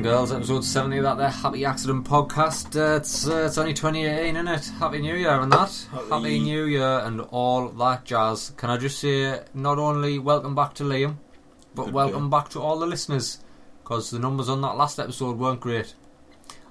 [0.00, 0.32] and girls.
[0.32, 2.74] Episode 70 of that there Happy Accident podcast.
[2.74, 4.64] Uh, it's, uh, it's only 2018, isn't it?
[4.78, 5.86] Happy New Year and that.
[5.90, 8.52] Happy- Happy New Year and all that jazz.
[8.56, 11.16] Can I just say, not only welcome back to Liam,
[11.74, 12.28] but Good welcome deal.
[12.30, 13.40] back to all the listeners.
[13.82, 15.94] Because the numbers on that last episode weren't great.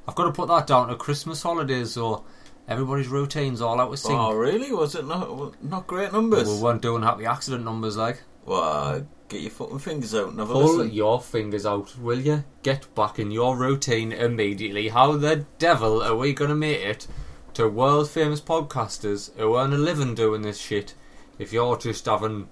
[0.07, 2.23] I've got to put that down to Christmas holidays, or
[2.67, 4.17] everybody's routine's all out with sync.
[4.19, 4.71] Oh, really?
[4.73, 6.47] Was it not not great numbers?
[6.49, 8.23] we weren't doing happy accident numbers like.
[8.47, 10.91] Well, get your fucking fingers out and have a Pull listen.
[10.93, 12.43] your fingers out, will you?
[12.63, 14.89] Get back in your routine immediately.
[14.89, 17.07] How the devil are we going to make it
[17.53, 20.95] to world famous podcasters who earn a living doing this shit
[21.37, 22.49] if you're just having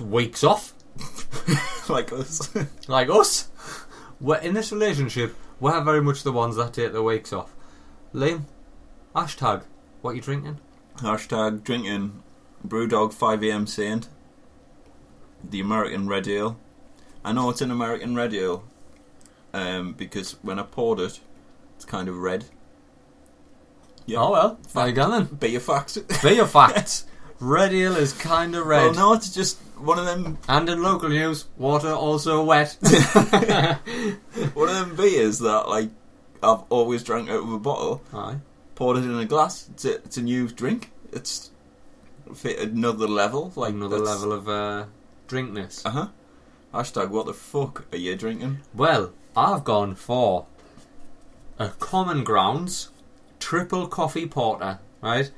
[0.00, 0.74] weeks off
[1.88, 2.54] like us.
[2.88, 3.48] like us?
[4.20, 5.34] We're in this relationship.
[5.58, 7.54] We're very much the ones that take the weeks off.
[8.14, 8.44] Liam,
[9.14, 9.64] hashtag
[10.02, 10.58] what you drinking?
[10.98, 12.22] Hashtag drinking
[12.66, 14.08] Brewdog 5am Saint.
[15.42, 16.58] The American Red Ale.
[17.24, 18.64] I know it's an American Red Ale
[19.52, 21.20] um, because when I poured it,
[21.76, 22.46] it's kind of red.
[24.06, 24.20] Yeah.
[24.20, 25.24] Oh well, there you go then.
[25.40, 25.98] Be a fact.
[26.22, 27.04] Be your facts.
[27.40, 28.82] Red ale is kind of red.
[28.82, 32.76] Well, no, it's just one of them And in local news, water also wet.
[34.54, 35.90] one of them beers that like
[36.42, 38.02] I've always drank out of a bottle.
[38.12, 38.38] Aye.
[38.74, 39.68] poured it in a glass.
[39.70, 40.90] It's a, it's a new drink.
[41.12, 41.52] It's
[42.34, 43.52] fit another level.
[43.54, 44.86] Like another level of uh,
[45.28, 45.84] drinkness.
[45.86, 46.08] Uh huh.
[46.74, 48.60] Hashtag what the fuck are you drinking?
[48.74, 50.46] Well, I've gone for
[51.58, 52.90] a common grounds
[53.38, 55.30] triple coffee porter, right?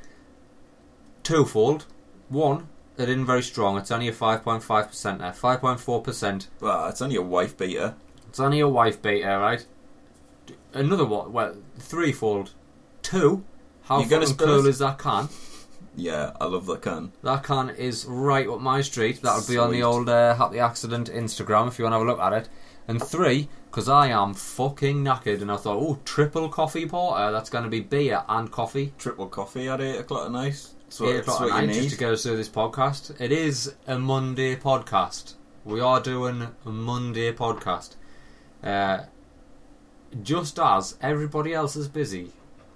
[1.22, 1.86] Twofold.
[2.28, 3.76] One, it isn't very strong.
[3.78, 5.32] It's only a 5.5% there.
[5.32, 6.46] 5.4%.
[6.60, 7.94] Well, it's only a wife beater.
[8.28, 9.64] It's only a wife beater, right?
[10.72, 12.52] Another one, well, threefold.
[13.02, 13.44] Two,
[13.82, 14.70] how You gonna fucking spill cool it?
[14.70, 15.28] is that can?
[15.96, 17.12] Yeah, I love that can.
[17.22, 19.20] That can is right up my street.
[19.22, 22.10] That'll be on the old uh, Happy Accident Instagram if you want to have a
[22.10, 22.48] look at it.
[22.88, 27.30] And three, because I am fucking knackered, and I thought, oh, triple coffee porter.
[27.30, 28.92] That's going to be beer and coffee.
[28.98, 30.66] Triple coffee at eight o'clock at night.
[30.84, 31.74] That's what, Eight o'clock at you night need.
[31.82, 33.20] just to go through this podcast.
[33.20, 35.34] It is a Monday podcast.
[35.64, 37.96] We are doing a Monday podcast.
[38.62, 39.04] Uh,
[40.22, 42.32] just as everybody else is busy,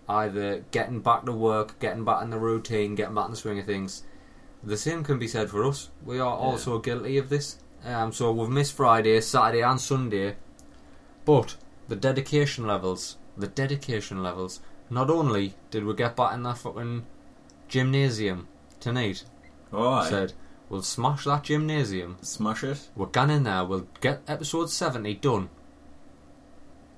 [0.09, 3.59] either getting back to work, getting back in the routine, getting back in the swing
[3.59, 4.03] of things,
[4.63, 5.91] the same can be said for us.
[6.05, 7.59] We are also guilty of this.
[7.85, 10.37] Um, so we've missed Friday, Saturday, and Sunday,
[11.25, 11.57] but
[11.89, 14.61] the dedication levels, the dedication levels.
[14.91, 17.05] Not only did we get back in that fucking
[17.69, 18.49] gymnasium
[18.81, 19.25] tonight,
[19.73, 20.09] Oh, aye.
[20.09, 20.33] said
[20.69, 22.17] we'll smash that gymnasium.
[22.23, 22.89] Smash it.
[22.95, 23.65] We're going in there.
[23.65, 25.49] We'll get episode seventy done.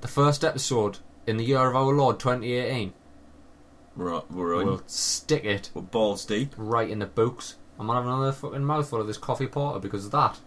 [0.03, 2.93] The first episode in the year of our Lord 2018.
[3.97, 4.67] We're, we're on.
[4.67, 6.53] We'll stick it We're balls deep.
[6.57, 7.57] right in the books.
[7.79, 10.39] I'm gonna have another fucking mouthful of this coffee porter because of that.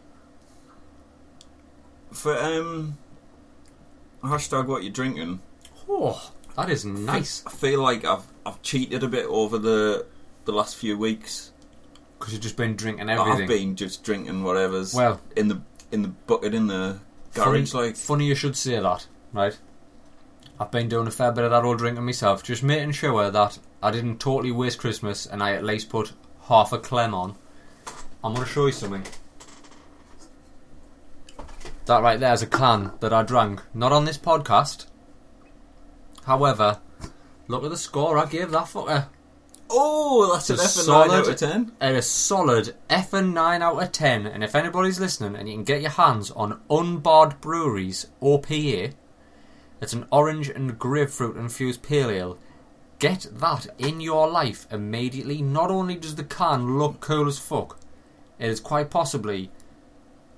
[2.11, 2.97] For um,
[4.23, 5.41] hashtag what you're drinking.
[5.87, 7.43] Oh, that is nice.
[7.45, 10.05] I feel like I've I've cheated a bit over the
[10.45, 11.51] the last few weeks.
[12.17, 13.43] Because you've just been drinking everything.
[13.43, 15.61] I've been just drinking whatever's Well, in the
[15.91, 16.99] in the bucket in the
[17.33, 17.71] garage.
[17.71, 19.57] funny, Like funny you should say that, right?
[20.59, 23.57] I've been doing a fair bit of that old drinking myself, just making sure that
[23.81, 26.11] I didn't totally waste Christmas and I at least put
[26.47, 27.35] half a clem on.
[28.23, 29.03] I'm going to show you something.
[31.85, 34.85] That right there is a can that I drank, not on this podcast.
[36.25, 36.79] However,
[37.47, 39.07] look at the score I gave that fucker.
[39.71, 41.71] oh, that's an It's a F and nine solid- out of ten.
[41.79, 44.27] At a solid F and 9 out of 10.
[44.27, 48.93] And if anybody's listening and you can get your hands on Unbarred Breweries OPA,
[49.81, 52.37] it's an orange and grapefruit infused pale ale.
[52.99, 55.41] Get that in your life immediately.
[55.41, 57.79] Not only does the can look cool as fuck,
[58.37, 59.51] it is quite possibly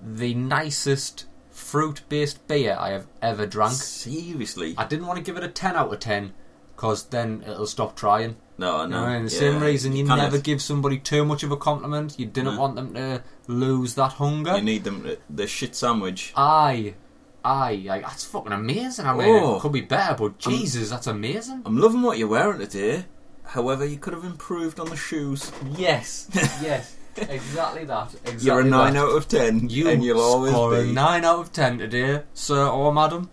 [0.02, 3.74] the nicest fruit based beer I have ever drank.
[3.74, 4.76] Seriously?
[4.78, 6.34] I didn't want to give it a 10 out of 10
[6.76, 8.36] because then it'll stop trying.
[8.58, 9.06] no, no.
[9.06, 11.58] No, and the yeah, same reason you kinda- never give somebody too much of a
[11.58, 12.20] compliment.
[12.20, 12.60] You didn't No.
[12.62, 14.56] want them to lose that hunger.
[14.58, 15.08] You need them.
[15.32, 16.32] The shit sandwich.
[16.36, 16.94] Aye,
[17.44, 18.02] aye, aye.
[18.02, 19.06] That's fucking amazing.
[19.06, 19.56] I mean, Oh.
[19.58, 21.62] it could be better, but Jesus, that's amazing.
[21.66, 23.06] I'm loving what you're wearing today.
[23.44, 25.52] However, you could have improved on the shoes.
[25.78, 26.28] Yes,
[26.62, 28.14] yes, exactly that.
[28.24, 29.00] Exactly You're a nine that.
[29.04, 30.92] out of ten, You and you'll always score a be.
[30.92, 33.30] nine out of ten today, sir or madam.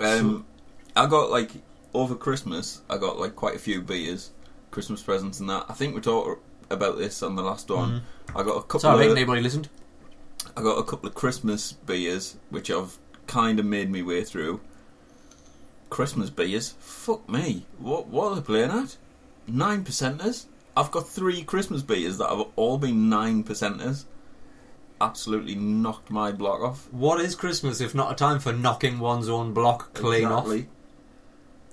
[0.00, 0.44] Um,
[0.96, 1.50] I got like
[1.94, 2.82] over Christmas.
[2.90, 4.30] I got like quite a few beers,
[4.70, 5.66] Christmas presents, and that.
[5.68, 8.02] I think we talked about this on the last one.
[8.34, 9.68] I got a couple Sorry, of anybody listened?
[10.56, 14.60] I got a couple of Christmas beers, which I've kind of made my way through.
[15.90, 17.66] Christmas beers, fuck me.
[17.78, 18.96] What what are they playing at?
[19.46, 20.46] Nine percenters.
[20.76, 24.04] I've got three Christmas beers that have all been nine percenters.
[25.00, 26.88] absolutely knocked my block off.
[26.92, 30.46] What is Christmas if not a time for knocking one's own block clean off?
[30.46, 30.68] Exactly.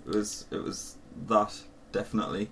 [0.05, 0.97] It was it was
[1.27, 2.49] that definitely.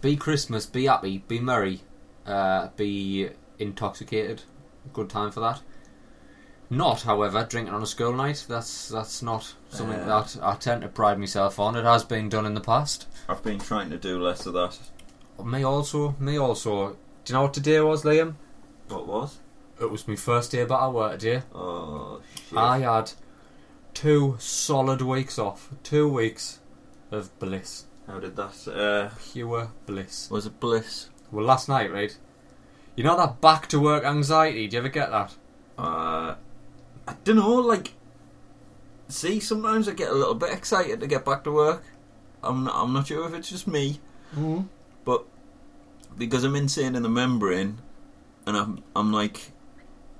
[0.00, 1.80] Be Christmas, be happy, be merry,
[2.26, 4.42] uh, be intoxicated.
[4.92, 5.60] Good time for that.
[6.70, 8.44] Not, however, drinking on a school night.
[8.48, 10.04] That's that's not something Uh.
[10.22, 11.76] that I tend to pride myself on.
[11.76, 13.06] It has been done in the past.
[13.28, 14.78] I've been trying to do less of that.
[15.42, 16.90] Me also, me also.
[17.24, 18.34] Do you know what today was, Liam?
[18.88, 19.38] What was?
[19.80, 21.42] It was my first day back at work today.
[21.54, 22.58] Oh shit!
[22.58, 23.12] I had
[23.94, 25.70] two solid weeks off.
[25.82, 26.58] Two weeks
[27.10, 27.84] of bliss.
[28.06, 28.68] How did that?
[28.68, 30.30] Uh, Pure bliss.
[30.30, 31.08] was it bliss?
[31.30, 32.16] Well, last night, right?
[32.98, 34.66] You know that back to work anxiety?
[34.66, 35.32] Do you ever get that?
[35.78, 36.34] Uh,
[37.06, 37.54] I don't know.
[37.54, 37.92] Like,
[39.06, 41.84] see, sometimes I get a little bit excited to get back to work.
[42.42, 44.00] I'm not, I'm not sure if it's just me,
[44.34, 44.62] Mm-hmm.
[45.04, 45.24] but
[46.16, 47.78] because I'm insane in the membrane,
[48.46, 49.52] and I'm I'm like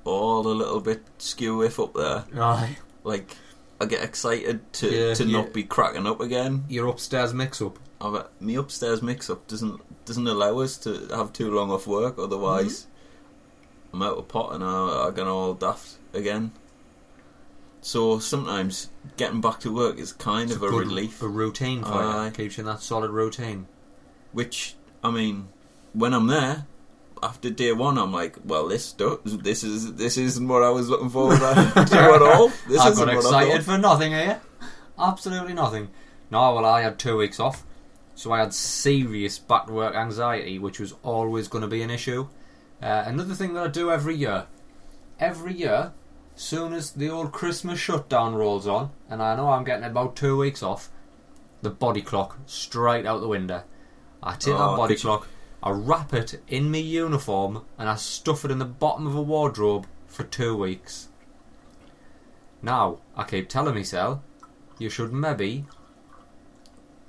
[0.04, 2.26] all a little bit skew if up there.
[2.40, 2.76] Aye.
[3.02, 3.36] Like,
[3.80, 5.32] I get excited to Yeah, to yeah.
[5.36, 6.64] not be cracking up again.
[6.68, 7.76] Your upstairs mix up.
[8.00, 12.18] I've, me upstairs mix up doesn't doesn't allow us to have too long off work.
[12.18, 14.02] Otherwise, mm-hmm.
[14.02, 16.52] I'm out of pot and I, I get all daft again.
[17.80, 21.22] So sometimes getting back to work is kind of a good- relief.
[21.22, 22.26] A routine for Aye.
[22.26, 22.30] you.
[22.32, 23.66] Keeps you in that solid routine.
[24.32, 25.48] Which I mean,
[25.92, 26.66] when I'm there
[27.22, 30.88] after day one, I'm like, well, this do- this is this isn't what I was
[30.88, 31.44] looking forward to
[31.76, 32.52] at all.
[32.68, 34.40] This I got excited for nothing here.
[34.98, 35.88] Absolutely nothing.
[36.30, 37.64] No, well, I had two weeks off,
[38.18, 41.90] so I had serious back to work anxiety, which was always going to be an
[41.90, 42.26] issue.
[42.82, 44.48] Uh, another thing that I do every year,
[45.20, 45.92] every year,
[46.34, 50.36] soon as the old Christmas shutdown rolls on, and I know I'm getting about two
[50.36, 50.90] weeks off,
[51.62, 53.62] the body clock straight out the window.
[54.20, 55.28] I take Oh, that body clock,
[55.62, 59.22] I wrap it in my uniform, and I stuff it in the bottom of a
[59.22, 61.06] wardrobe for two weeks.
[62.62, 64.18] Now, I keep telling myself,
[64.76, 65.66] you should maybe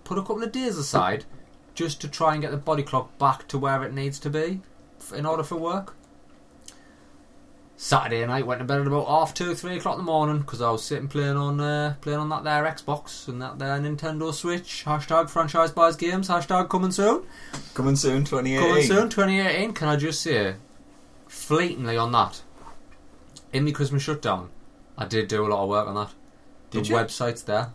[0.09, 1.23] put a couple of days aside
[1.75, 4.59] just to try and get the body clock back to where it needs to be
[5.15, 5.95] in order for work.
[7.77, 10.61] Saturday night went to bed at about half two, three o'clock in the morning because
[10.61, 14.33] I was sitting playing on uh, playing on that there Xbox and that there Nintendo
[14.33, 14.83] Switch.
[14.83, 16.27] Hashtag franchise buys games.
[16.27, 17.23] Hashtag coming soon.
[17.75, 18.67] Coming soon, 2018.
[18.67, 19.73] Coming soon, 2018.
[19.73, 20.55] Can I just say,
[21.27, 22.41] fleetingly on that,
[23.53, 24.49] in the Christmas shutdown,
[24.97, 26.09] I did do a lot of work on that.
[26.71, 26.95] Did the you?
[26.95, 27.73] website's there.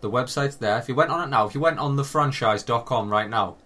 [0.00, 0.78] The website's there.
[0.78, 3.56] If you went on it now, if you went on thefranchise.com right now,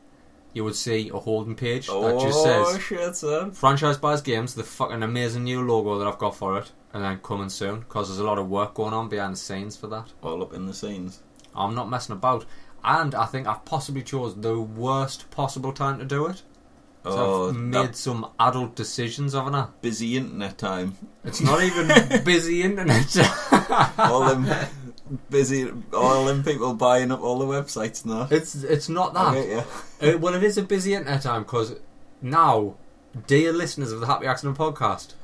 [0.52, 3.50] you would see a holding page that just oh says shit, son!
[3.52, 7.18] Franchise Buys Games, the fucking amazing new logo that I've got for it, and then
[7.18, 10.12] coming soon, because there's a lot of work going on behind the scenes for that.
[10.22, 11.22] All up in the scenes.
[11.54, 12.46] I'm not messing about.
[12.82, 16.42] And I think I've possibly chose the worst possible time to do it.
[17.04, 19.68] So Oh, I've that made some adult decisions, haven't I?
[19.82, 20.96] busy internet time.
[21.24, 21.88] It's not even
[22.24, 23.16] busy internet.
[23.98, 24.46] All them
[25.30, 28.28] busy, all them people buying up all the websites now.
[28.30, 29.26] it's it's not that.
[29.26, 29.62] I get ya.
[30.14, 31.74] Uh, well, it is a busy internet time because
[32.22, 32.76] now,
[33.26, 35.14] dear listeners of the Happy Accident podcast,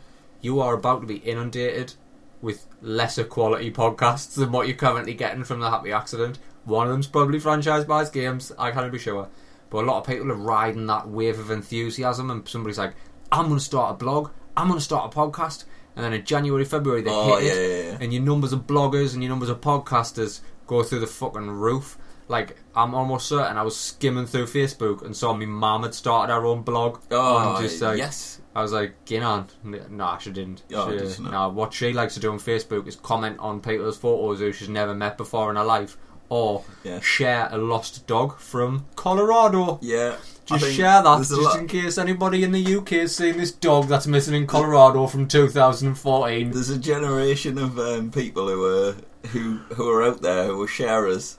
[0.41, 1.95] you are about to be inundated
[2.43, 6.39] with lesser quality podcasts than what you're currently getting from the Happy Accident.
[6.65, 8.53] One of them's probably franchise buys games.
[8.59, 9.29] I can't be sure,
[9.71, 12.95] but a lot of people are riding that wave of enthusiasm, and somebody's like,
[13.31, 14.31] "I'm going to start a blog.
[14.57, 15.65] I'm going to start a podcast."
[15.97, 17.99] And then in January, February, they Oh hit yeah, it, yeah, yeah.
[18.01, 21.97] and your numbers of bloggers and your numbers of podcasters go through the fucking roof.
[22.29, 26.33] Like, I'm almost certain I was skimming through Facebook and saw my mum had started
[26.35, 27.01] her own blog.
[27.11, 28.41] Oh, just like, yes.
[28.55, 29.47] I was like, get on.
[29.63, 30.65] No, she didn't.
[30.75, 33.61] Oh, she, did she nah, what she likes to do on Facebook is comment on
[33.61, 35.97] people's photos who she's never met before in her life,
[36.29, 36.99] or Yeah.
[37.01, 39.79] share a lost dog from Colorado.
[39.81, 40.17] Yeah.
[40.47, 43.89] Just share that, just lot- in case anybody in the UK has seen this dog
[43.89, 46.53] that's missing in Colorado from 2014.
[46.53, 48.95] There's a generation of um, people who are
[49.29, 51.39] who who are out there who are sharers.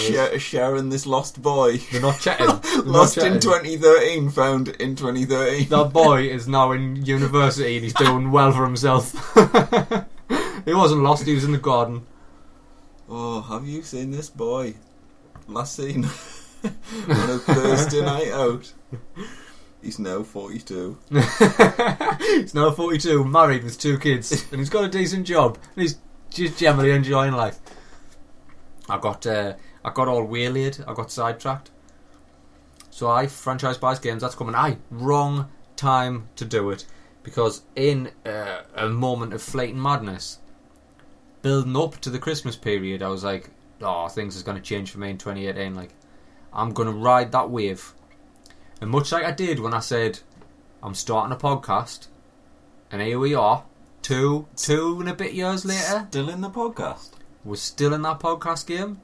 [0.00, 1.78] Share- sharing this lost boy.
[1.78, 2.46] They're not chatting.
[2.62, 5.68] They're not Lost in 2013, found in 2013.
[5.68, 9.12] That boy is now in university and he's doing well for himself.
[10.64, 12.02] he wasn't lost, he was in the garden.
[13.08, 14.74] Oh, have you seen this boy?
[15.48, 16.06] Last seen
[16.64, 18.72] on a Thursday night out.
[19.82, 20.98] He's now 42.
[22.20, 25.58] he's now 42, married with two kids, and he's got a decent job.
[25.74, 25.98] And he's
[26.30, 27.58] just generally enjoying life.
[28.88, 31.70] I got uh, I got all waylaid, I got sidetracked.
[32.90, 34.54] So I franchise buys games, that's coming.
[34.54, 36.84] I wrong time to do it.
[37.22, 40.38] Because in uh, a moment of flating madness,
[41.42, 43.50] building up to the Christmas period, I was like,
[43.80, 45.74] oh, things is going to change for me in 2018.
[45.74, 45.90] Like,
[46.52, 47.94] I'm going to ride that wave.
[48.80, 50.20] And much like I did when I said,
[50.82, 52.08] I'm starting a podcast,
[52.90, 53.64] And here we are,
[54.02, 56.06] two, two and a bit years later.
[56.08, 57.10] Still in the podcast.
[57.44, 59.00] We're still in that podcast game.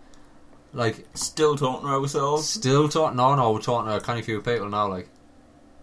[0.73, 2.49] Like, Still talking to ourselves.
[2.49, 3.17] still talking.
[3.17, 4.89] No, no, we're talking to a kind of few people now.
[4.89, 5.09] Like,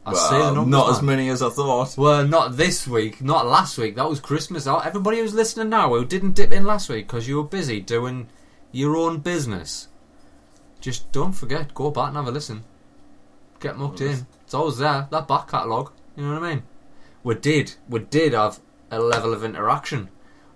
[0.05, 0.71] I Well, numbers.
[0.71, 1.97] not as many as I thought.
[1.97, 3.95] Well, not this week, not last week.
[3.95, 4.67] That was Christmas.
[4.67, 8.27] Everybody who's listening now who didn't dip in last week because you were busy doing
[8.71, 9.87] your own business,
[10.83, 12.63] just don't forget, go back and have a listen.
[13.61, 14.27] Get mucked Well, in.
[14.43, 15.07] It's always there.
[15.09, 15.93] That back catalogue.
[16.17, 16.63] You know what I mean?
[17.23, 18.59] We did, we did have
[18.91, 20.09] a level of interaction.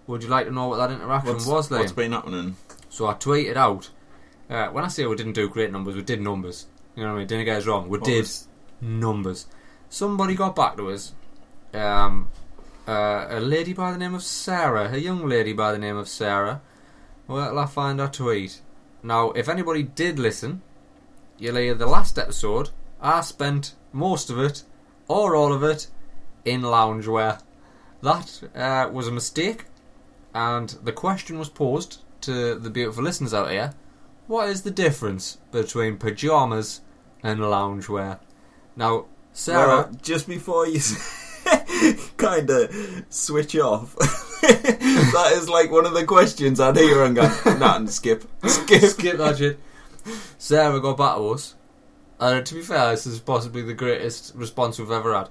[0.06, 1.80] Would you like to know what that interaction What's, was, Liam?
[1.80, 2.58] what's been happening?
[2.90, 3.90] So I tweeted out.
[4.50, 6.68] Uh, when I say we didn't do great numbers, we did numbers.
[6.96, 7.28] You know what I mean?
[7.28, 7.88] Didn't get us wrong.
[7.90, 8.48] We What did was-
[8.82, 9.48] numbers.
[9.90, 11.14] Somebody got back to us.
[11.74, 12.30] Um,
[12.88, 16.10] uh, a lady by the name of Sarah, a young lady by the name of
[16.10, 16.62] Sarah.
[17.28, 18.62] Where will I find her tweet?
[19.08, 20.62] Now, if anybody did listen,
[21.38, 22.72] you'll hear the last episode.
[23.00, 24.64] I spent most of it,
[25.08, 25.88] or all of it,
[26.44, 27.42] in loungewear.
[28.02, 29.68] That uh, was a mistake,
[30.34, 33.74] and the question was posed to the beautiful listeners out here:
[34.28, 36.82] What is the difference between pajamas
[37.24, 38.20] and loungewear?
[38.76, 40.82] Now, Sarah, Well, just before you
[42.18, 43.96] kind of switch off,
[44.42, 47.24] that is like one of the questions I'd hear and go,
[47.58, 48.24] nah, and skip.
[48.46, 48.84] Skip.
[48.84, 49.60] skip that shit.
[50.38, 51.56] Sarah got back us.
[52.20, 55.30] And uh, to be fair, this is possibly the greatest response we've ever had.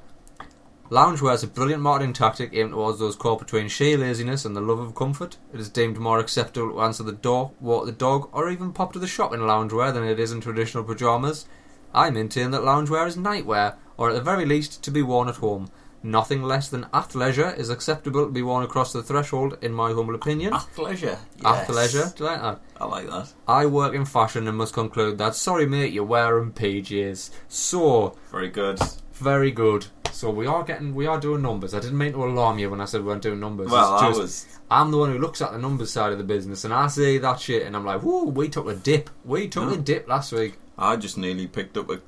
[0.90, 4.60] Loungewear is a brilliant marketing tactic aimed towards those caught between sheer laziness and the
[4.60, 5.36] love of comfort.
[5.52, 8.92] It is deemed more acceptable to answer the door, walk the dog, or even pop
[8.92, 11.46] to the shop in loungewear than it is in traditional pyjamas.
[11.92, 15.36] I maintain that loungewear is nightwear, or at the very least to be worn at
[15.36, 15.70] home.
[16.02, 20.14] Nothing less than athleisure is acceptable to be worn across the threshold, in my humble
[20.14, 20.52] opinion.
[20.52, 21.18] Athleisure.
[21.40, 22.60] Athleisure, do you like that?
[22.80, 23.32] I like that.
[23.48, 27.30] I work in fashion and must conclude that sorry mate, you're wearing PJs.
[27.48, 28.78] So Very good.
[29.14, 29.86] very good.
[30.12, 31.74] So we are getting we are doing numbers.
[31.74, 33.70] I didn't mean to alarm you when I said we weren't doing numbers.
[33.70, 34.46] Well, It's I was.
[34.70, 37.18] I'm the one who looks at the numbers side of the business and I see
[37.18, 39.10] that shit and I'm like, whoa, we took a dip.
[39.24, 40.54] We took a dip last week.
[40.78, 42.00] I just nearly picked up a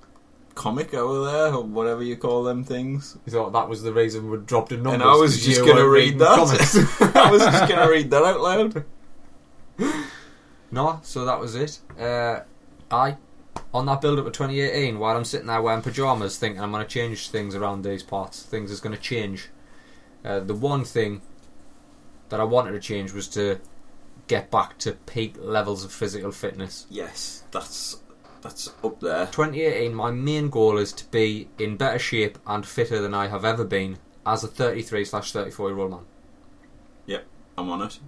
[0.58, 3.16] comic over there, or whatever you call them things.
[3.24, 5.00] You thought that was the reason we dropped in numbers.
[5.00, 6.38] And I was just going to read that.
[7.16, 8.84] I was just going to read that out loud.
[10.70, 11.78] No, so that was it.
[11.98, 12.40] Uh,
[12.90, 13.16] I,
[13.72, 16.84] on that build up of 2018, while I'm sitting there wearing pajamas, thinking I'm going
[16.84, 19.48] to change things around these parts, things is going to change.
[20.24, 21.22] Uh, the one thing
[22.30, 23.60] that I wanted to change was to
[24.26, 26.86] get back to peak levels of physical fitness.
[26.90, 28.02] Yes, that's
[28.42, 29.26] that's up there.
[29.26, 33.44] 2018, my main goal is to be in better shape and fitter than I have
[33.44, 36.00] ever been as a 33 slash 34 year old man.
[37.06, 37.24] Yep,
[37.56, 37.98] I'm on it.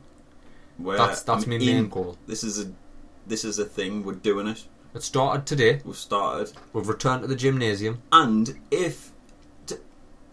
[0.79, 2.17] Where That's that's I'm my in- main goal.
[2.27, 2.73] This is a
[3.27, 4.05] this is a thing.
[4.05, 4.65] We're doing it.
[4.95, 5.81] It started today.
[5.85, 6.53] We've started.
[6.73, 8.03] We've returned to the gymnasium.
[8.11, 9.13] And if,
[9.67, 9.77] t-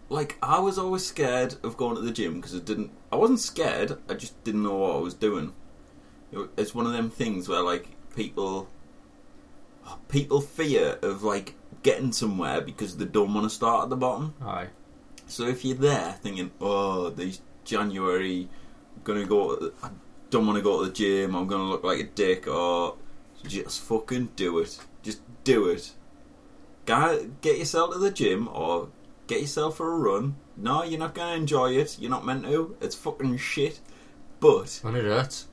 [0.08, 2.90] like, I was always scared of going to the gym because I didn't.
[3.12, 3.98] I wasn't scared.
[4.08, 5.52] I just didn't know what I was doing.
[6.56, 8.68] It's one of them things where like people,
[10.08, 14.34] people fear of like getting somewhere because they don't want to start at the bottom.
[14.42, 14.68] Aye.
[15.26, 18.48] So if you're there thinking, oh, these January,
[18.96, 19.72] I'm gonna go.
[19.82, 19.90] I
[20.30, 21.34] don't want to go to the gym.
[21.34, 22.46] I'm gonna look like a dick.
[22.48, 22.96] Or
[23.46, 24.78] just fucking do it.
[25.02, 25.92] Just do it.
[26.86, 28.88] Go, get yourself to the gym or
[29.26, 30.36] get yourself for a run.
[30.56, 31.98] No, you're not gonna enjoy it.
[32.00, 32.76] You're not meant to.
[32.80, 33.80] It's fucking shit.
[34.40, 35.46] But And it hurts.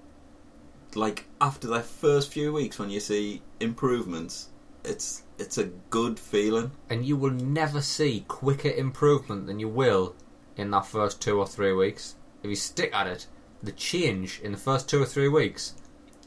[0.95, 4.49] like after the first few weeks, when you see improvements,
[4.83, 6.71] it's it's a good feeling.
[6.89, 10.15] and you will never see quicker improvement than you will
[10.55, 12.15] in that first two or three weeks.
[12.43, 13.27] If you stick at it,
[13.61, 15.73] the change in the first two or three weeks,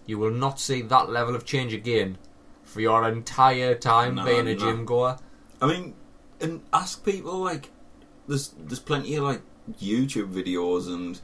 [0.07, 2.19] you will not see that level of change again
[2.65, 4.59] for your entire time No, being a no.
[4.59, 5.17] gym goer.
[5.63, 5.95] I mean,
[6.41, 7.71] and ask people like
[8.27, 9.41] there's there's plenty of like
[9.81, 11.21] YouTube videos and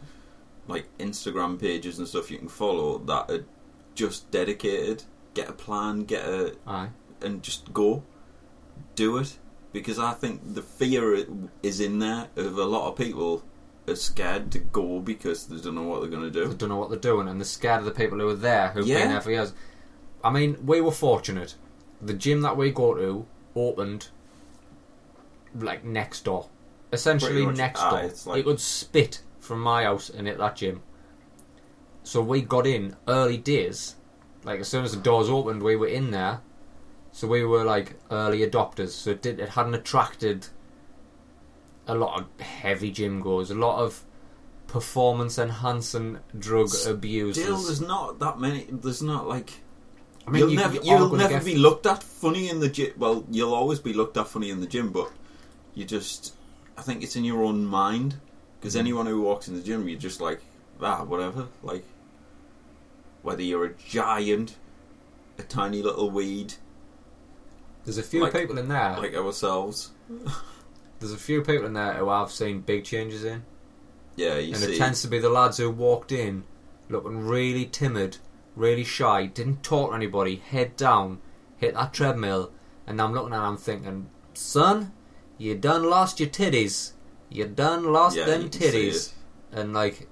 [0.66, 3.44] like Instagram pages and stuff you can follow that are
[3.94, 5.02] just dedicated.
[5.34, 6.88] Get a plan, get a Aye.
[7.20, 8.02] and just go,
[8.94, 9.38] do it.
[9.72, 11.26] Because I think the fear
[11.62, 13.42] is in there of a lot of people
[13.88, 16.44] are scared to go because they don't know what they're going to do.
[16.44, 16.56] They do.
[16.56, 18.86] don't know what they're doing and they're scared of the people who are there who've
[18.86, 19.00] Yeah.
[19.00, 19.52] been there for years.
[20.22, 21.56] I mean, we were fortunate.
[22.00, 23.26] The gym that we go to
[23.56, 24.08] opened
[25.54, 26.48] like next door.
[26.92, 28.10] Essentially next door.
[28.26, 30.82] like- You could spit from my house and hit that gym.
[32.04, 33.96] So we got in early days.
[34.44, 36.40] Like as soon as the doors opened, we were in there.
[37.12, 38.90] So we were like early adopters.
[38.90, 40.48] So it did it hadn't attracted
[41.86, 44.04] a lot of heavy gym goers, a lot of
[44.66, 47.42] performance enhancing drug abusers.
[47.42, 48.66] Still, there's not that many.
[48.70, 49.52] There's not like
[50.26, 52.68] I mean, you'll you, never, you you'll never get- be looked at funny in the
[52.68, 52.92] gym.
[52.96, 55.10] Well, you'll always be looked at funny in the gym, but
[55.74, 56.34] you just,
[56.78, 58.16] I think it's in your own mind
[58.58, 60.40] Because anyone who walks in the gym, you're just like,
[60.80, 61.48] ah, whatever.
[61.62, 61.84] Like,
[63.24, 64.56] whether you're a giant,
[65.38, 66.54] a tiny little weed,
[67.84, 68.94] There's a few Like- people in there.
[68.96, 69.90] like ourselves.
[71.00, 73.44] there's a few people in there who I've seen big changes in,
[74.16, 74.52] Yeah, you see.
[74.54, 74.74] and see.
[74.74, 76.44] it tends to be the lads who walked in
[76.88, 78.18] looking really timid,
[78.56, 81.20] really shy, didn't talk to anybody, head down,
[81.58, 82.52] hit that treadmill,
[82.86, 84.92] and I'm looking at them thinking, son,
[85.36, 86.92] you done lost your titties.
[87.28, 89.08] You done lost yeah, them you can see titties.
[89.52, 89.58] it.
[89.58, 90.08] and like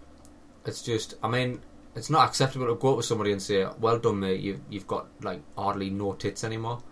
[0.67, 1.61] it's just I mean
[1.95, 4.87] it's not acceptable to go up to somebody and say well done mate you've, you've
[4.87, 6.83] got like hardly no tits anymore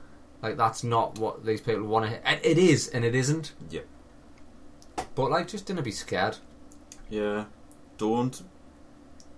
[0.42, 3.86] like that's not what these people want to and it is and it isn't Yep.
[5.14, 6.36] but like just don't be scared
[7.08, 7.44] Yeah.
[7.98, 8.40] Don't.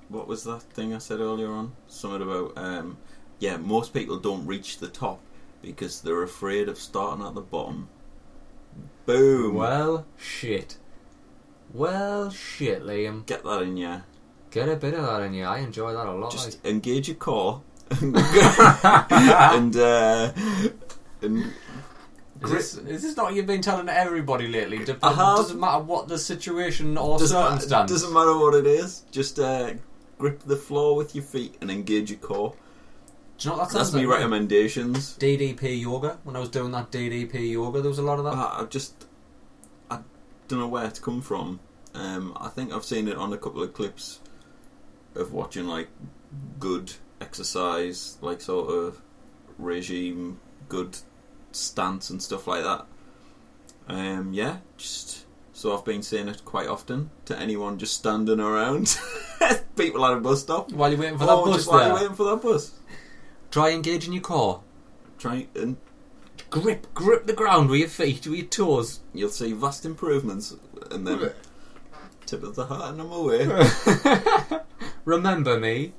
[0.09, 1.73] What was that thing I said earlier on?
[1.89, 2.99] Something about, um,
[3.41, 5.19] yeah, most people don't reach the top
[5.63, 7.89] because they're afraid of starting at the bottom.
[9.07, 9.55] Boom!
[9.57, 10.77] well shit
[11.75, 14.03] well shit Liam Get that in you.
[14.53, 16.73] Get a bit of that in you I enjoy that a lot Just like.
[16.73, 17.63] engage your core.
[18.01, 20.33] and, uh,
[21.21, 21.45] and
[22.43, 24.79] Is this, is this not what you've been telling everybody lately?
[24.79, 27.91] It I doesn't matter what the situation or doesn't, ma- circumstance.
[27.91, 29.75] doesn't matter what it is, just uh,
[30.19, 32.55] grip the floor with your feet and engage your core.
[33.39, 34.19] Do you know what that That's sounds my like?
[34.19, 35.17] recommendations.
[35.19, 36.19] DDP yoga.
[36.25, 38.35] When I was doing that DDP yoga, there was a lot of that.
[38.35, 39.07] I, I just
[39.91, 39.99] I
[40.49, 41.61] don't know where it's come from.
[41.95, 44.21] Um, I think I've seen it on a couple of clips
[45.15, 45.89] of watching like
[46.59, 49.01] good exercise, like sort of
[49.59, 50.97] regime, good
[51.53, 52.87] stance and stuff like that.
[53.89, 58.97] Um, yeah, just so I've been saying it quite often to anyone just standing around,
[59.77, 60.73] people at a bus stop.
[60.73, 62.73] While you're waiting for that oh, bus just while you're waiting for that bus,
[63.51, 64.63] try engaging your core.
[65.19, 65.77] try and
[66.51, 69.01] Grip, grip the ground with your feet, with your toes.
[69.15, 70.55] you'll see vast improvements,
[70.91, 71.31] and then
[72.27, 73.47] tip of the hat and I'm away.
[75.05, 75.95] Remember me.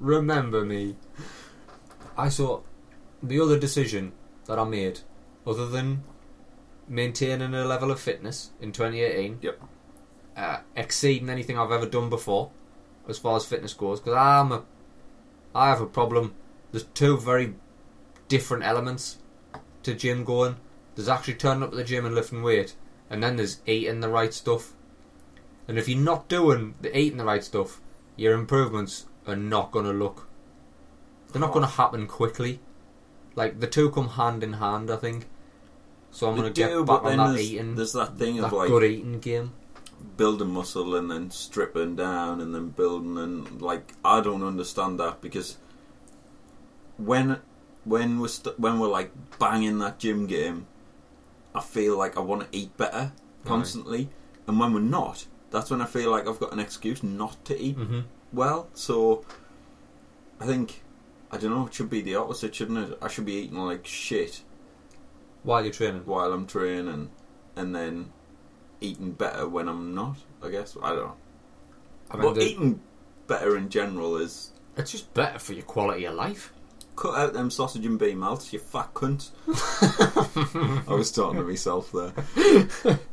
[0.00, 0.96] Remember me.
[2.16, 2.62] I saw
[3.22, 4.12] the other decision
[4.46, 5.00] that I made,
[5.46, 6.02] other than
[6.88, 9.38] maintaining a level of fitness in 2018.
[9.42, 9.60] Yep.
[10.36, 12.50] Uh, exceeding anything I've ever done before,
[13.08, 14.64] as far as fitness goes, because I'm a,
[15.54, 16.34] I have a problem.
[16.70, 17.54] There's two very
[18.28, 19.18] different elements
[19.82, 20.56] to gym going.
[20.94, 22.76] There's actually turning up at the gym and lifting weight,
[23.10, 24.74] and then there's eating the right stuff.
[25.68, 27.80] And if you're not doing the eating the right stuff,
[28.16, 30.26] your improvements are not going to look.
[31.30, 32.60] They're not going to happen quickly.
[33.36, 35.28] Like the two come hand in hand, I think.
[36.10, 38.46] So I'm going to get do, back on that there's, eating, there's that thing that
[38.46, 39.52] of like good eating game.
[40.16, 45.20] building muscle and then stripping down and then building and like I don't understand that
[45.20, 45.58] because
[46.96, 47.38] when
[47.84, 50.66] when we're st- when we're like banging that gym game,
[51.54, 53.12] I feel like I want to eat better
[53.44, 54.08] constantly,
[54.46, 57.58] and when we're not, that's when I feel like I've got an excuse not to
[57.58, 58.00] eat Mm-hmm.
[58.32, 58.68] well.
[58.74, 59.24] So
[60.40, 60.82] I think
[61.30, 61.66] I don't know.
[61.66, 62.98] It should be the opposite, shouldn't it?
[63.02, 64.42] I should be eating like shit
[65.42, 67.10] While you're training, while I'm training,
[67.56, 68.12] and then
[68.80, 70.16] eating better when I'm not.
[70.42, 71.16] I guess I don't know.
[72.10, 72.80] I mean, but eating
[73.26, 76.52] better in general is it's just better for your quality of life.
[76.96, 79.30] cut out them sausage and bean melts, you fat cunt.
[80.88, 82.12] I was talking to myself there.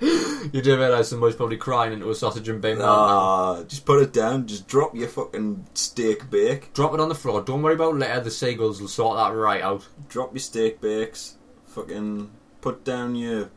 [0.52, 2.78] You do realise somebody's probably crying into a sausage and bacon.
[2.78, 3.18] melt now.
[3.18, 4.46] Ah, just put it down.
[4.46, 6.72] Just drop your fucking steak bake.
[6.72, 7.42] Drop it on the floor.
[7.42, 8.20] Don't worry about later.
[8.20, 9.86] The seagulls will sort that right out.
[10.08, 11.36] Drop your steak bakes.
[11.66, 12.30] Fucking
[12.62, 13.50] put down your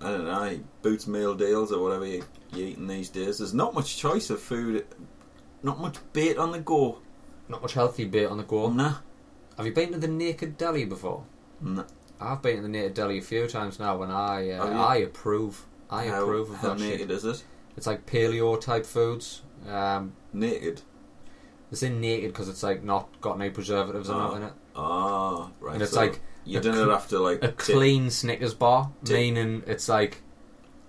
[0.00, 3.38] I don't know boots meal deals or whatever you, you're eating these days.
[3.38, 4.86] There's not much choice of food.
[5.64, 7.00] Not much bait on the go.
[7.48, 8.70] Not much healthy bait on the go.
[8.70, 8.94] Nah,
[9.56, 11.24] Have you been to the Naked Deli before?
[11.60, 11.84] nah.
[12.20, 15.66] I've been to the Naked Deli a few times now, and I uh, I approve.
[15.92, 17.10] I how, approve of how that naked shit.
[17.10, 17.44] is it?
[17.76, 19.42] It's like paleo type foods.
[19.68, 20.82] Um, Naked.
[21.70, 24.18] it's in naked because it's like not got any preservatives or Oh.
[24.18, 24.52] not in it.
[24.74, 25.74] Ah, right.
[25.74, 28.90] And it's so like you didn't cl- have to like a take- clean Snickers bar,
[29.04, 29.14] Dip.
[29.16, 30.22] meaning it's like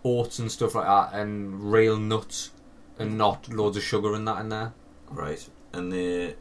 [0.04, 2.52] oats and stuff like that, and real nuts,
[3.00, 4.74] and not loads of sugar and that in there.
[5.10, 6.36] right, and the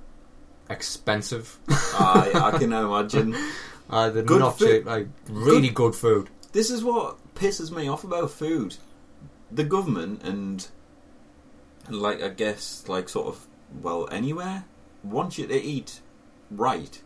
[0.70, 1.58] Expensive.
[1.68, 3.36] I I can imagine.
[3.90, 4.68] Uh, they're Good not food.
[4.78, 4.86] cheap.
[4.86, 6.30] Like really good food.
[6.52, 8.76] This is what pisses me off about food.
[9.50, 10.66] The government and
[11.88, 13.46] like I guess like sort of
[13.82, 14.64] well anywhere
[15.02, 16.00] wants you to eat
[16.50, 17.00] right.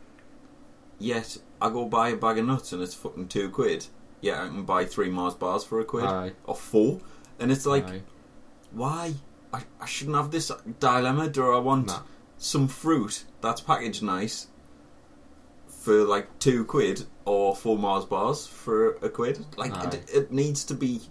[0.98, 3.86] Yet I go buy a bag of nuts and it's fucking two quid.
[4.20, 7.00] Yeah, I can buy three Mars bars for a quid Aye, or four,
[7.38, 8.00] and it's like aye.
[8.72, 9.14] why?
[9.52, 11.28] I, I shouldn't have this dilemma.
[11.28, 12.00] Do I want Nah.
[12.38, 14.48] some fruit that's packaged nice
[15.68, 19.44] for like two quid or four Mars bars for a quid?
[19.58, 21.02] Like it, it needs to be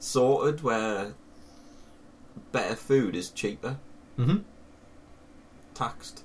[0.00, 1.14] sorted where
[2.52, 3.76] better food is cheaper,
[4.16, 4.38] hmm
[5.74, 6.24] taxed.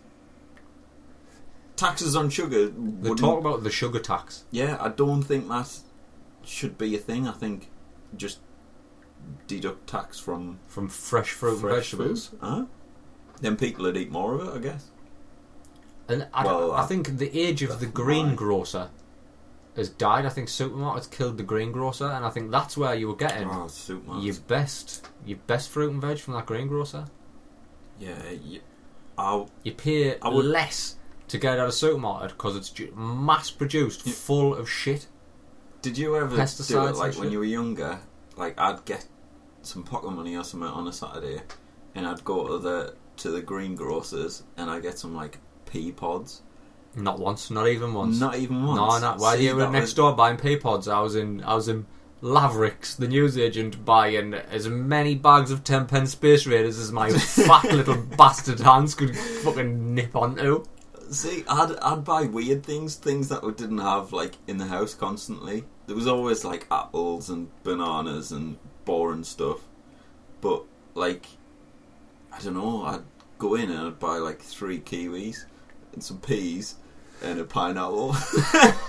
[1.76, 2.70] Taxes on sugar.
[2.70, 4.46] They talk about the sugar tax.
[4.52, 5.70] Yeah, I don't think that
[6.44, 7.28] should be a thing.
[7.28, 7.70] I think
[8.16, 8.40] just
[9.48, 12.28] deduct tax from from fresh fruit fresh and vegetables.
[12.28, 12.40] food.
[12.42, 12.66] Huh?
[13.42, 14.90] Then people would eat more of it, I guess.
[16.08, 18.90] And I, Well, I I- think the age of the greengrocer
[19.76, 20.26] has died.
[20.26, 23.70] I think supermarkets killed the greengrocer, and I think that's where you were getting Oh,
[24.20, 27.06] your best, your best fruit and veg from that greengrocer.
[28.00, 28.62] Yeah, you,
[29.18, 30.98] I'll, You pay I would- less
[31.30, 34.14] to get out of supermarket because it's mass produced, Yeah.
[34.14, 35.08] full of shit.
[35.82, 37.32] did you ever Pesticides do it like when shit.
[37.32, 38.00] you were younger?
[38.36, 39.06] Like I'd get
[39.62, 41.42] some pocket money or something on a Saturday,
[41.94, 46.42] and I'd go to the to the greengrocers and I'd get some like pea pods.
[46.96, 48.20] Not once, not even once.
[48.20, 49.02] Not even once.
[49.02, 49.18] No, no.
[49.18, 51.54] While See, you were that next was- door buying pea pods, I was in, I
[51.56, 51.86] was in
[52.22, 57.66] Lavrix, the newsagent, buying as many bags of ten pence Space Raiders as my fat
[57.66, 60.64] little bastard hands could fucking nip onto.
[61.12, 64.94] See, I'd I'd buy weird things, things that we didn't have like in the house
[64.94, 65.66] constantly.
[65.88, 69.60] There was always like apples and bananas and boring stuff,
[70.42, 70.64] but
[70.96, 71.28] like
[72.32, 73.04] I don't know, I'd
[73.38, 75.46] go in and I'd buy like three kiwis
[75.94, 76.76] and some peas
[77.24, 78.12] and a pineapple,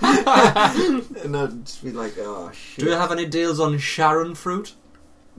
[0.01, 2.85] and I'd just be like, oh shit.
[2.85, 4.73] Do you have any deals on Sharon fruit?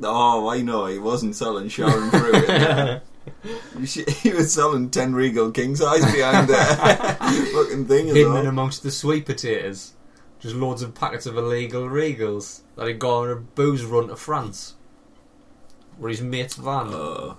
[0.03, 0.87] Oh, I know.
[0.87, 2.35] He wasn't selling Sharon fruit.
[2.35, 3.03] in there.
[4.23, 6.65] He was selling ten regal king size behind there.
[7.17, 8.37] fucking thing Hidden well.
[8.43, 9.95] in amongst the sweet potatoes.
[10.41, 14.17] Just loads of packets of illegal regals that he'd gone on a booze run to
[14.17, 14.77] France.
[15.99, 16.95] Where his mate's van.
[16.95, 17.35] uh,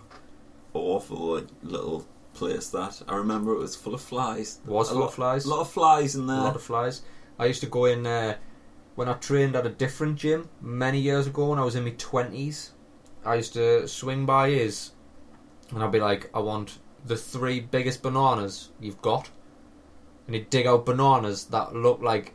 [0.73, 2.05] awful like, little
[2.39, 3.01] place that.
[3.07, 4.59] I remember it was full of flies.
[4.65, 5.45] was a full lot, of flies.
[5.45, 6.35] A lot of flies in there.
[6.35, 6.47] a there.
[6.47, 7.01] lot of flies.
[7.37, 8.35] I used to go in uh,
[8.95, 11.93] when I trained at a different gym many years ago when I was in my
[11.97, 12.71] twenties.
[13.25, 14.91] I used to swing by his,
[15.71, 19.29] and I'd be like, "I want the three biggest bananas you've got,"
[20.25, 22.33] and he'd dig out bananas that look like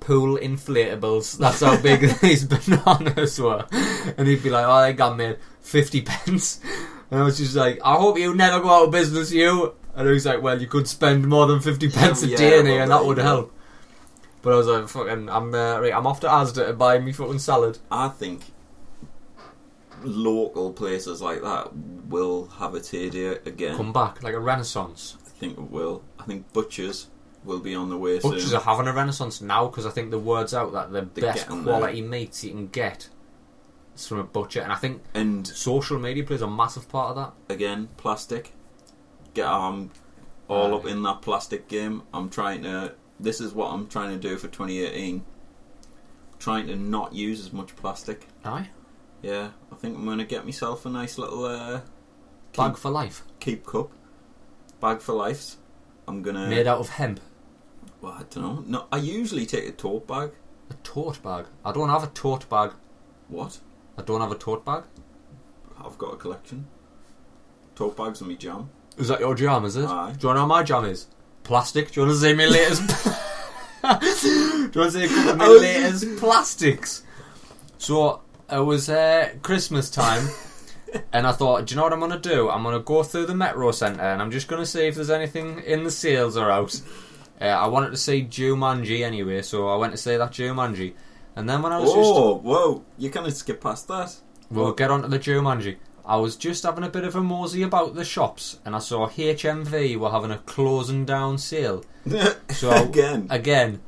[0.00, 1.38] pool inflatables.
[1.42, 3.64] That's how big these bananas were,
[4.16, 6.60] and he'd be like, "Oh, I got made fifty pence,"
[7.12, 10.08] and I was just like, "I hope you never go out of business, you." And
[10.08, 12.80] he's like, "Well, you could spend more than fifty pence a Yeah, day in here,
[12.82, 13.52] and that would help."
[14.40, 17.12] But I was like, "Fucking, I'm uh, right, I'm off to Asda to buy me
[17.12, 18.40] fucking salad." I think
[20.02, 21.70] local places like that
[22.08, 23.76] will have its heyday again.
[23.76, 25.16] Come back like a renaissance.
[25.26, 26.02] I think it will.
[26.18, 27.08] I think butchers
[27.44, 28.56] will be on the way Butchers soon.
[28.58, 31.48] are having a renaissance now because I think the word's out that the They're best
[31.48, 33.08] quality meats you can get
[33.94, 37.16] is from a butcher, and I think and social media plays a massive part of
[37.48, 37.54] that.
[37.54, 38.52] again, plastic.
[39.34, 39.90] Get um,
[40.48, 40.76] all Aye.
[40.78, 42.02] up in that plastic game.
[42.12, 42.94] I'm trying to.
[43.20, 45.24] This is what I'm trying to do for 2018.
[46.38, 48.26] Trying to not use as much plastic.
[48.44, 48.68] Aye,
[49.22, 51.82] Yeah, I think I'm gonna get myself a nice little uh,
[52.56, 53.92] bag for life, keep cup,
[54.80, 55.56] bag for life.
[56.08, 56.48] I'm gonna.
[56.48, 57.20] made out of hemp.
[58.00, 58.64] Well, I don't know.
[58.66, 60.32] No, I usually take a tote bag.
[60.70, 61.46] A tote bag.
[61.64, 62.72] I don't have a tote bag.
[63.28, 63.60] What?
[63.98, 64.84] I don't have a tote bag.
[65.84, 66.66] I've got a collection.
[67.74, 68.70] Tote bags and me jam.
[68.96, 69.64] Is that your jam?
[69.64, 69.86] Is it?
[69.86, 70.14] Aye.
[70.18, 71.06] Do you want to know what my jam is?
[71.44, 71.92] Plastic.
[71.92, 72.82] Do you want to see my latest?
[73.82, 77.02] Do you want to see a couple of my was latest plastics?
[77.78, 80.28] So it was uh, Christmas time,
[81.12, 82.48] and I thought, do you know what I'm gonna do?
[82.48, 85.58] I'm gonna go through the Metro Centre, and I'm just gonna see if there's anything
[85.60, 86.80] in the sales or out.
[87.40, 90.94] Uh, I wanted to see Jumanji anyway, so I went to see that Jumanji,
[91.36, 92.84] and then when I was just Oh, whoa!
[92.98, 94.14] You kind of skip past that.
[94.50, 95.76] We'll get on to the Jumanji.
[96.04, 99.08] I was just having a bit of a mosey about the shops, and I saw
[99.08, 101.84] HMV were having a closing down sale.
[102.50, 103.28] So Again.
[103.30, 103.80] again,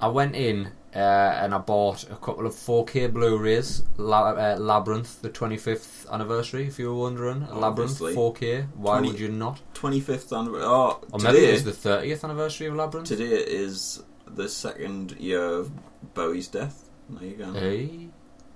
[0.00, 0.98] I went in uh,
[1.42, 3.82] and I bought a couple of 4K Blu-rays.
[3.98, 7.40] La- uh, Labyrinth, the 25th anniversary, if you were wondering.
[7.52, 8.14] Labyrinth Obviously.
[8.14, 8.66] 4K.
[8.76, 9.60] Why 20 would you not?
[9.74, 10.64] 25th anniversary.
[10.66, 13.08] Oh, Or today, maybe it was the 30th anniversary of Labyrinth.
[13.08, 15.70] today is the second year of
[16.14, 16.85] Bowie's death.
[17.08, 17.52] There you go.
[17.52, 18.08] Hey,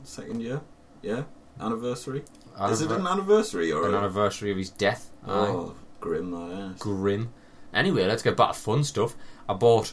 [0.03, 0.61] Second year?
[1.03, 1.25] Yeah?
[1.61, 2.25] Anniversary?
[2.59, 5.11] Anniver- is it an anniversary or an a- anniversary of his death?
[5.27, 5.49] Oh, aye.
[5.49, 6.79] Oh, grim that is.
[6.81, 7.33] grim.
[7.73, 9.15] Anyway, let's get back to fun stuff.
[9.49, 9.93] I bought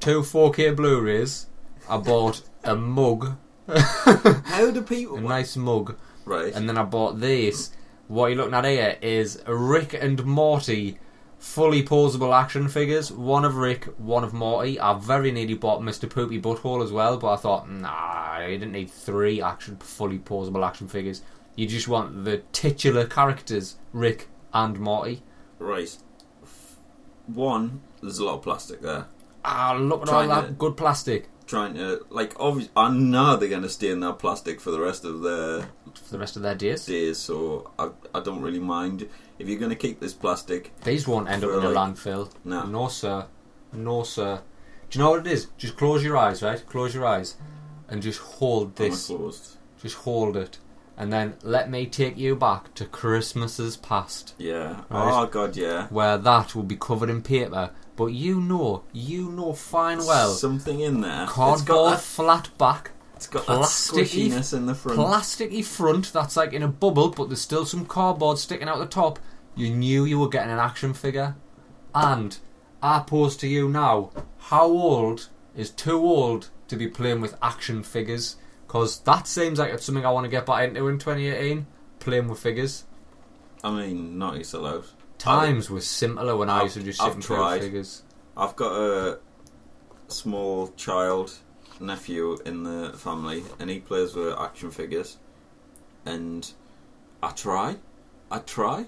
[0.00, 1.46] two 4K Blu-rays.
[1.88, 3.36] I bought a mug,
[3.68, 5.18] How do people.
[5.18, 6.52] a nice mug, right.
[6.54, 7.70] and then I bought this.
[8.08, 10.98] What you're looking at here is Rick and Morty
[11.44, 13.12] fully posable action figures.
[13.12, 14.80] One of Rick, one of Morty.
[14.80, 16.08] I very nearly bought Mr.
[16.08, 20.66] Poopy Butthole as well, but I thought, nah, you didn't need three action fully posable
[20.66, 21.20] action figures.
[21.54, 25.22] You just want the titular characters, Rick and Morty.
[25.58, 25.94] right.
[27.26, 29.06] One, there's a lot of plastic there.
[29.44, 31.28] Ah, look at all that to- good plastic.
[31.46, 32.04] Trying to.
[32.10, 35.20] Like, obviously, I know they're going to stay in that plastic for the rest of
[35.22, 36.86] their for the rest of their days.
[36.86, 39.08] days, so I, I don't really mind.
[39.38, 42.30] If you're going to keep this plastic, These won't end up in a like- landfill.
[42.44, 42.64] no.
[42.64, 43.26] No, sir.
[43.72, 44.40] No, sir.
[44.90, 45.46] Do you know what it is?
[45.58, 46.64] Just close your eyes, right?
[46.66, 47.36] Close your eyes.
[47.88, 49.10] And just hold this.
[49.82, 50.58] Just hold it.
[50.96, 54.34] And then let me take you back to Christmases past.
[54.38, 54.82] Yeah.
[54.88, 55.22] Right.
[55.22, 55.88] Oh, God, yeah.
[55.88, 57.70] Where that will be covered in paper.
[57.96, 60.30] But you know, you know fine well.
[60.34, 61.26] Something in there.
[61.26, 62.90] Cardboard It's got that, flat back,
[63.24, 64.98] it's got squishiness in the front.
[64.98, 68.86] plasticky front that's like in a bubble, but there's still some cardboard sticking out the
[68.86, 69.18] top.
[69.56, 71.36] You knew you were getting an action figure.
[71.94, 72.36] And
[72.82, 77.82] I pose to you now, how old is too old to be playing with action
[77.82, 78.36] figures?
[78.66, 81.66] Because that seems like it's something I want to get back into in 2018,
[82.00, 82.84] playing with figures.
[83.62, 84.84] I mean, not used to allowed.
[85.18, 87.60] Times were simpler when I I've- used to just sit I've and tried.
[87.60, 88.02] figures.
[88.36, 89.18] I've got a
[90.08, 91.32] small child
[91.86, 95.18] nephew in the family, and he plays with action figures.
[96.04, 96.50] And
[97.22, 97.76] I try,
[98.30, 98.86] I try.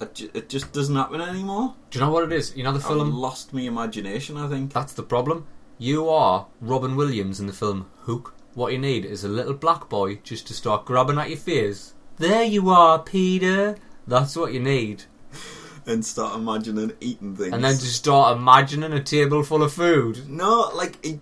[0.00, 1.74] I ju- it just doesn't happen anymore.
[1.90, 2.56] Do you know what it is?
[2.56, 4.36] You know the I've film lost my imagination.
[4.36, 4.72] I think.
[4.72, 5.46] That's the problem.
[5.78, 8.34] You are Robin Williams in the film Hook.
[8.54, 11.94] What you need is a little black boy just to start grabbing at your face.
[12.18, 13.76] There you are, Peter.
[14.06, 15.04] That's what you need.
[15.86, 17.52] and start imagining eating things.
[17.52, 20.28] And then just start imagining a table full of food.
[20.28, 21.20] no, like he,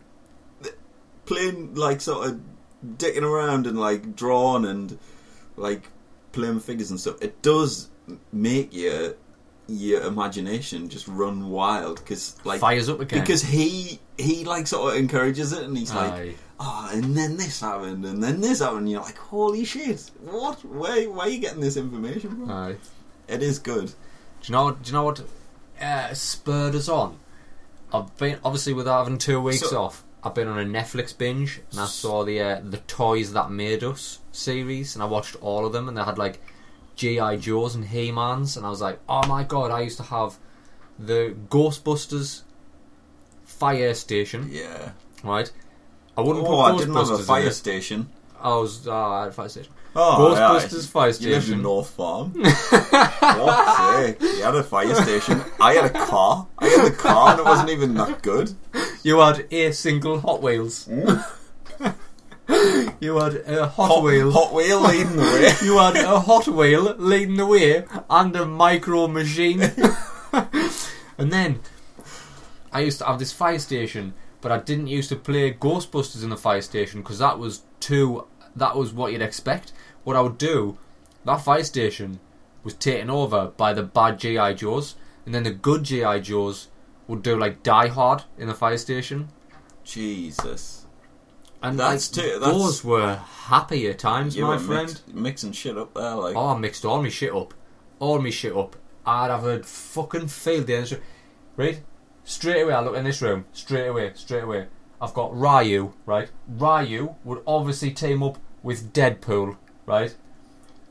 [1.32, 2.40] playing like sort of
[2.98, 4.98] dicking around and like drawing and
[5.56, 5.88] like
[6.32, 7.20] playing figures and stuff.
[7.22, 7.88] It does
[8.32, 9.14] make your
[9.68, 13.20] your imagination just run wild because like Fires up again.
[13.20, 16.34] because he he like sort of encourages it and he's like Aye.
[16.58, 20.62] oh and then this happened and then this happened and you're like holy shit what
[20.64, 22.74] where where are you getting this information from Aye.
[23.28, 23.94] it is good Do
[24.46, 24.72] you know?
[24.72, 25.22] Do you know what
[25.80, 27.16] uh, spurred us on?
[27.94, 30.04] I've been obviously without having two weeks So- off.
[30.24, 33.82] I've been on a Netflix binge and I saw the uh, the Toys That Made
[33.82, 36.40] Us series and I watched all of them and they had like
[36.94, 39.70] GI Joes and He Mans and I was like, oh my god!
[39.70, 40.38] I used to have
[40.98, 42.42] the Ghostbusters
[43.44, 44.92] fire station, yeah
[45.24, 45.50] right?
[46.16, 47.52] I wouldn't oh put I Ghostbusters didn't have a in fire it.
[47.54, 48.08] station
[48.40, 49.72] I was uh, I had a fire station.
[49.94, 51.54] Oh Ghostbusters fire You lived station.
[51.54, 52.32] in North Farm.
[52.34, 54.20] Sake?
[54.20, 55.40] You had a fire station.
[55.60, 56.46] I had a car.
[56.58, 58.52] I had a car and it wasn't even that good.
[59.02, 60.88] You had a single Hot Wheels.
[60.88, 61.24] Mm.
[63.00, 64.30] you had a Hot, Wheel.
[64.32, 65.52] Hot Wheel leading the way.
[65.66, 69.62] You had a Hot Wheel leading the way and a micro machine.
[71.18, 71.60] and then
[72.72, 76.30] I used to have this fire station, but I didn't used to play Ghostbusters in
[76.30, 78.26] the fire station because that was too.
[78.54, 79.72] That was what you'd expect.
[80.04, 80.78] What I would do,
[81.24, 82.20] that fire station
[82.64, 84.94] was taken over by the bad GI Joes,
[85.26, 86.68] and then the good GI Joes
[87.08, 89.28] would do like Die Hard in the fire station.
[89.84, 90.86] Jesus.
[91.62, 94.88] And That's like, too- that's- those were happier times, You my friend.
[94.88, 96.34] mix- mixing shit up there, like.
[96.34, 97.54] Oh, I mixed all my shit up.
[98.00, 98.74] All my shit up.
[99.06, 101.02] I'd have a fucking field day in this room.
[101.56, 101.82] Right?
[102.24, 103.44] Straight away, I look in this room.
[103.52, 104.66] Straight away, straight away.
[105.00, 106.30] I've got Ryu, right?
[106.48, 110.14] Ryu would obviously team up with Deadpool, right?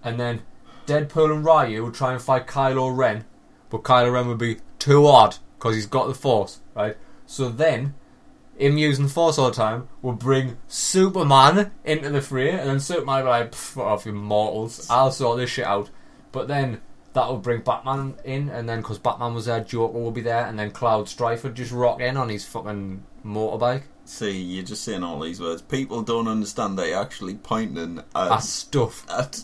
[0.03, 0.41] And then
[0.85, 3.25] Deadpool and Ryu would try and fight Kylo Ren,
[3.69, 6.97] but Kylo Ren would be too odd because he's got the Force, right?
[7.25, 7.93] So then,
[8.57, 12.79] him using the Force all the time would bring Superman into the fray, and then
[12.79, 15.89] Superman would be like, fuck off, you mortals, I'll sort this shit out.
[16.31, 16.81] But then
[17.13, 20.45] that would bring Batman in, and then because Batman was there, Joker would be there,
[20.45, 23.83] and then Cloud Strife would just rock in on his fucking motorbike.
[24.11, 25.61] See, you're just saying all these words.
[25.61, 29.09] People don't understand that you're actually pointing at, That's stuff.
[29.09, 29.41] at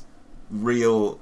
[0.51, 1.21] real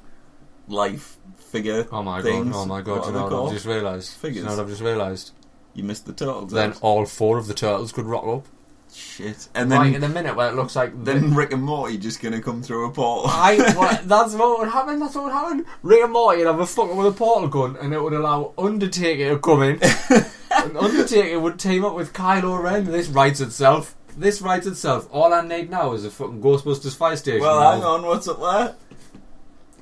[0.68, 1.88] life figure.
[1.92, 2.52] Oh my things.
[2.52, 3.48] god, oh my god, What do are you they know what?
[3.50, 4.14] I've just realised?
[4.14, 4.38] Do Figures.
[4.38, 5.32] You know what I've just realised?
[5.76, 6.54] You missed the turtles.
[6.54, 8.48] Then all four of the turtles could rock up.
[8.92, 9.48] Shit.
[9.54, 12.24] And right then in the minute where it looks like then Rick and Morty just
[12.24, 13.30] gonna come through a portal.
[13.30, 15.00] I, well, that's what would happen.
[15.00, 15.66] That's what would happen.
[15.84, 18.54] Rick and Morty would have a fucker with a portal gun, and it would allow
[18.58, 19.80] Undertaker to come in.
[20.66, 22.86] and Undertaker would team up with Kylo Ren.
[22.86, 23.96] This writes itself.
[24.18, 25.08] This writes itself.
[25.12, 27.42] All I need now is a fucking Ghostbusters fire station.
[27.42, 28.04] well, hang on.
[28.06, 28.76] What's up there?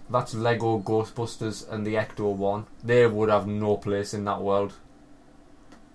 [0.10, 2.65] That's Lego Ghostbusters and the Ecto one.
[2.84, 4.74] They would have no place in that world.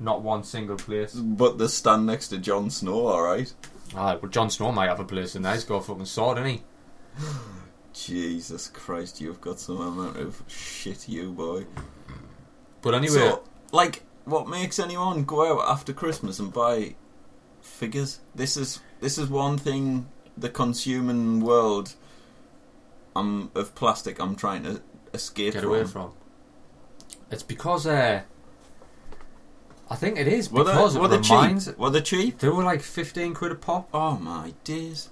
[0.01, 1.15] Not one single place.
[1.15, 3.07] But they stand next to Jon Snow.
[3.07, 3.53] All right.
[3.95, 5.55] Alright, ah, well, Jon Snow might have a place in there.
[5.55, 6.63] He's got a fucking sword, isn't he?
[7.93, 11.65] Jesus Christ, you've got some amount of shit, you boy.
[12.83, 16.95] But anyway, So, like, what makes anyone go out after Christmas and buy
[17.61, 18.21] figures?
[18.35, 21.95] This is this is one thing the consuming world
[23.17, 24.81] um, of plastic I'm trying to
[25.13, 25.71] escape get from.
[25.71, 26.13] away from.
[27.31, 28.23] It's because uh,
[29.91, 31.67] I think it is Were they, because were it they reminds.
[31.67, 31.79] cheap?
[31.79, 32.39] Were they cheap?
[32.39, 33.89] They were like fifteen quid a pop.
[33.93, 35.09] Oh my days!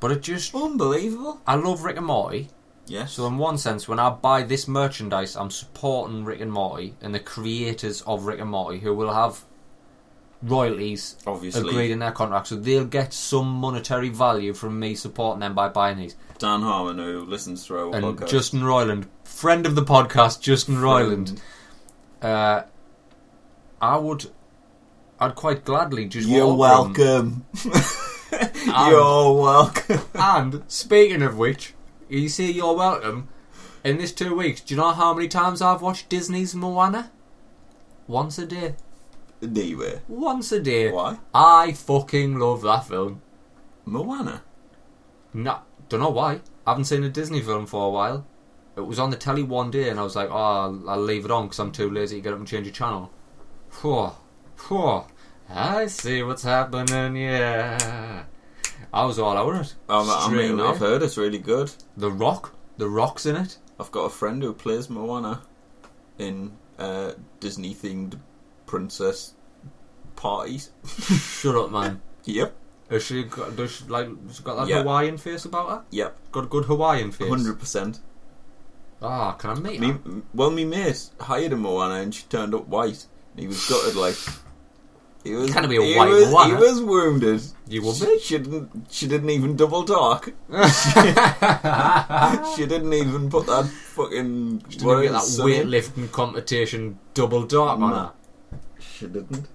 [0.00, 1.40] But it just Unbelievable.
[1.46, 2.50] I love Rick and Morty.
[2.88, 3.12] Yes.
[3.12, 7.14] So in one sense, when I buy this merchandise, I'm supporting Rick and Morty and
[7.14, 9.44] the creators of Rick and Morty, who will have
[10.42, 15.40] royalties Obviously, agreed in their contract, so they'll get some monetary value from me supporting
[15.40, 16.16] them by buying these.
[16.38, 18.28] Dan Harmon, who listens to our And podcast.
[18.28, 21.40] Justin Roiland, friend of the podcast, Justin Roiland,
[22.22, 22.62] uh,
[23.80, 24.26] I would,
[25.18, 27.44] I'd quite gladly just You're welcome.
[28.30, 30.00] And- You're welcome.
[30.14, 31.72] And speaking of which,
[32.08, 33.28] you see, you're welcome.
[33.84, 37.10] In this two weeks, do you know how many times I've watched Disney's Moana?
[38.06, 38.74] Once a day.
[39.42, 40.90] Anyway, Once a day.
[40.90, 41.18] why?
[41.32, 43.22] I fucking love that film.
[43.84, 44.42] Moana.
[45.32, 46.40] No, don't know why.
[46.66, 48.26] I haven't seen a Disney film for a while.
[48.76, 51.24] It was on the telly one day, and I was like, "Oh, I'll, I'll leave
[51.24, 53.10] it on because I'm too lazy to get up and change the channel."
[53.70, 54.10] Phew.
[54.56, 55.04] Phew.
[55.48, 57.16] I see what's happening.
[57.16, 58.24] Yeah,
[58.92, 59.74] I was all over it.
[59.88, 60.68] Um, I Straight mean, away.
[60.70, 61.70] I've heard it's really good.
[61.96, 63.58] The Rock, the Rock's in it.
[63.78, 65.42] I've got a friend who plays Moana
[66.18, 68.18] in uh, Disney themed
[68.66, 69.34] princess
[70.16, 70.70] parties.
[70.86, 72.00] Shut up, man.
[72.24, 72.54] Yep.
[72.90, 74.78] Has she got, does she, like, she got that Yeah.
[74.80, 75.82] Hawaiian face about her?
[75.90, 76.32] Yep.
[76.32, 77.28] Got a good Hawaiian face.
[77.28, 78.00] Hundred percent.
[79.00, 79.98] Ah, can I meet Me, her?
[80.34, 83.06] well, me mate hired a Moana and she turned up white.
[83.36, 84.16] He was gutted like.
[85.24, 85.52] He was.
[85.52, 86.56] Can't be a white was, Moana.
[86.56, 87.42] He was wounded.
[87.66, 88.18] You would She, be.
[88.20, 88.86] she didn't.
[88.90, 90.26] She didn't even double talk.
[92.56, 94.62] she didn't even put that fucking.
[94.68, 98.12] She Didn't get that weightlifting competition double dark on her.
[98.80, 99.48] She didn't.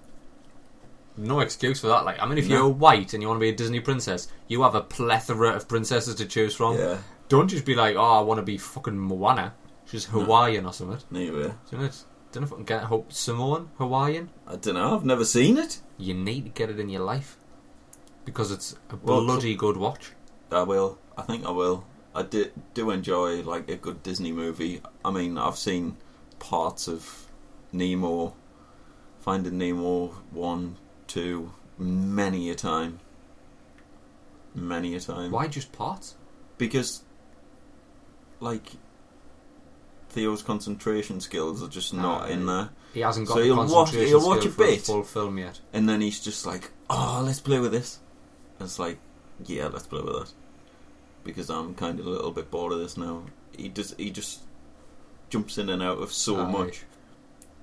[1.16, 2.06] No excuse for that.
[2.06, 2.56] Like, I mean, if No.
[2.56, 5.68] you're white and you want to be a Disney princess, you have a plethora of
[5.68, 6.76] princesses to choose from.
[6.78, 6.98] Yeah.
[7.30, 9.54] Don't just be like, oh, I want to be fucking Moana.
[9.86, 10.98] She's Hawaiian or something.
[11.16, 12.04] Anyway, Do you know it?
[12.34, 14.32] Don't know if I can get hope Samoan, Hawaiian.
[14.48, 14.96] I don't know.
[14.96, 15.80] I've never seen it.
[16.00, 17.38] You need to get it in your life
[18.26, 20.14] because it's a Well, bloody good watch.
[20.52, 20.98] I will.
[21.16, 21.86] I think I will.
[22.16, 24.82] I do, do enjoy like a good Disney movie.
[25.06, 25.98] I mean, I've seen
[26.40, 27.28] parts of
[27.72, 28.34] Nemo,
[29.22, 33.00] Finding Nemo one, two, many a time.
[34.56, 35.30] Many a time.
[35.30, 36.16] Why just parts?
[36.58, 37.04] Because,
[38.40, 38.72] like,
[40.14, 42.70] Theo's concentration skills are just not in there.
[42.94, 44.82] He hasn't got So the he'll watch- concentration he'll watch skill a for bit.
[44.82, 45.60] full film yet.
[45.74, 48.00] And then he's just like, "Oh, let's play with this."
[48.60, 49.00] And it's like,
[49.46, 50.32] "Yeah, let's play with that,"
[51.24, 53.24] because I'm kind of a little bit bored of this now.
[53.58, 54.42] He just he just
[55.30, 56.52] jumps in and out of so Aye.
[56.52, 56.84] much,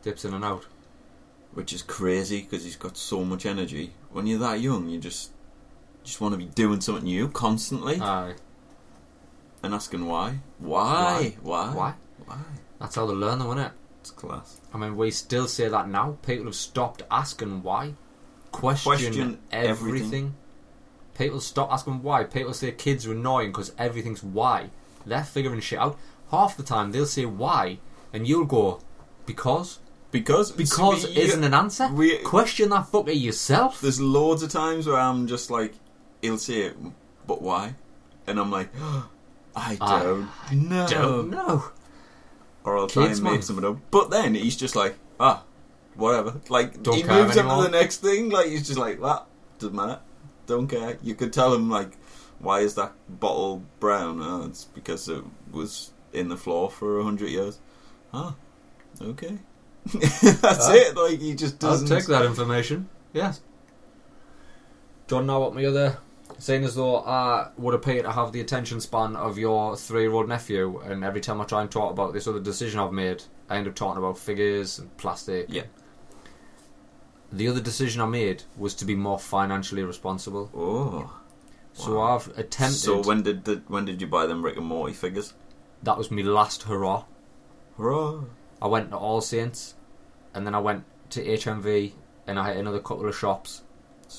[0.02, 0.66] Dips in and out.
[1.54, 3.92] which is crazy because he's got so much energy.
[4.12, 5.30] When you're that young, you just
[6.02, 8.34] just want to be doing something new constantly Aye.
[9.62, 11.94] and asking why, why, why, Why?
[12.30, 12.38] Why.
[12.78, 13.72] That's how they learn, though, isn't it?
[14.00, 14.60] It's class.
[14.72, 16.16] I mean, we still say that now.
[16.26, 17.94] People have stopped asking why.
[18.52, 19.70] Question, Question everything.
[20.00, 20.34] everything.
[21.16, 22.24] People stop asking why.
[22.24, 24.70] People say kids are annoying because everything's why.
[25.04, 25.98] They're figuring shit out.
[26.30, 27.78] Half the time they'll say why,
[28.12, 28.80] and you'll go,
[29.26, 29.78] because?
[30.10, 31.88] Because Because you- isn't an answer.
[31.88, 33.80] we- Question that fucker yourself.
[33.80, 35.74] There's loads of times where I'm just like,
[36.22, 36.76] he'll say it,
[37.26, 37.74] but why?
[38.26, 38.70] And I'm like,
[39.56, 40.28] I I don't
[40.68, 40.86] know.
[40.88, 41.64] Don't know.
[42.64, 43.42] Or I'll try Kids, and make man.
[43.42, 43.78] something up.
[43.90, 45.44] But then he's just like, ah,
[45.94, 46.40] whatever.
[46.48, 47.64] Like, Don't he care moves on anymore.
[47.64, 48.28] to the next thing.
[48.30, 49.24] Like, he's just like, that
[49.58, 50.00] doesn't matter.
[50.46, 50.98] Don't care.
[51.02, 51.96] You could tell him, like,
[52.38, 54.20] why is that bottle brown?
[54.22, 57.58] Oh, it's because it was in the floor for a hundred years.
[58.12, 58.34] Ah,
[59.00, 59.38] okay.
[59.94, 60.72] That's Ah.
[60.74, 60.96] it.
[60.96, 61.88] Like, he just I'll doesn't.
[61.88, 62.88] take that information.
[63.12, 63.40] Yes.
[65.06, 65.98] Don't know what my other.
[66.38, 70.12] Saying as though I would appear to have the attention span of your three year
[70.12, 73.22] old nephew, and every time I try and talk about this other decision I've made,
[73.48, 75.46] I end up talking about figures and plastic.
[75.48, 75.64] Yeah.
[77.32, 80.50] The other decision I made was to be more financially responsible.
[80.54, 81.12] Oh.
[81.72, 82.16] So Wow.
[82.16, 82.78] I've attempted.
[82.78, 85.34] So when did the when did you buy them Rick and Morty figures?
[85.82, 87.04] that was my last hurrah.
[87.78, 88.24] Hurrah!
[88.60, 89.74] I went to All Saints,
[90.34, 91.92] and then I went to HMV,
[92.26, 93.62] and I hit another couple of shops.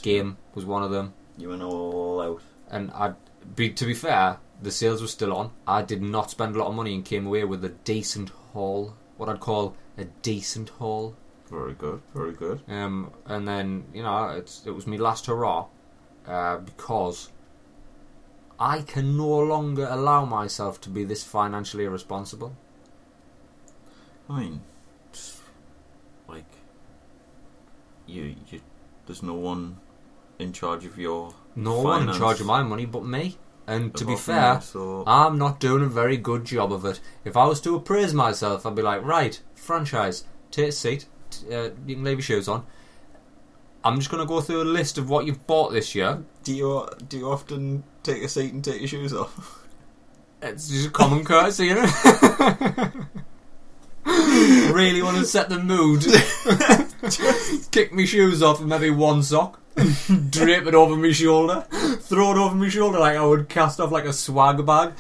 [0.01, 1.13] Game was one of them.
[1.41, 2.41] You went all out.
[2.69, 3.13] and I,
[3.55, 5.51] be to be fair, the sales were still on.
[5.65, 8.93] I did not spend a lot of money and came away with a decent haul,
[9.17, 11.15] what I'd call a decent haul.
[11.49, 12.01] Very good.
[12.13, 12.61] Very good.
[12.67, 15.65] Um, and then you know, it's, it was my last hurrah
[16.27, 17.29] uh, because
[18.59, 22.55] I can no longer allow myself to be this financially irresponsible.
[24.29, 24.61] I mean,
[26.27, 26.45] like
[28.05, 28.61] you, you.
[29.07, 29.79] There's no one
[30.41, 31.33] in charge of your.
[31.55, 33.37] No one in charge of my money but me.
[33.67, 36.99] And to be fair, me, so I'm not doing a very good job of it.
[37.23, 41.53] If I was to appraise myself, I'd be like, right, franchise, take a seat, t-
[41.53, 42.65] uh, you can leave your shoes on.
[43.83, 46.23] I'm just going to go through a list of what you've bought this year.
[46.43, 49.57] Do you do you often take a seat and take your shoes off?
[50.43, 51.85] It's just a common courtesy, you know?
[54.73, 56.01] really want to set the mood.
[57.71, 59.60] Kick my shoes off and maybe one sock.
[60.29, 61.65] Drape it over my shoulder.
[62.01, 64.93] Throw it over my shoulder like I would cast off like a swag bag.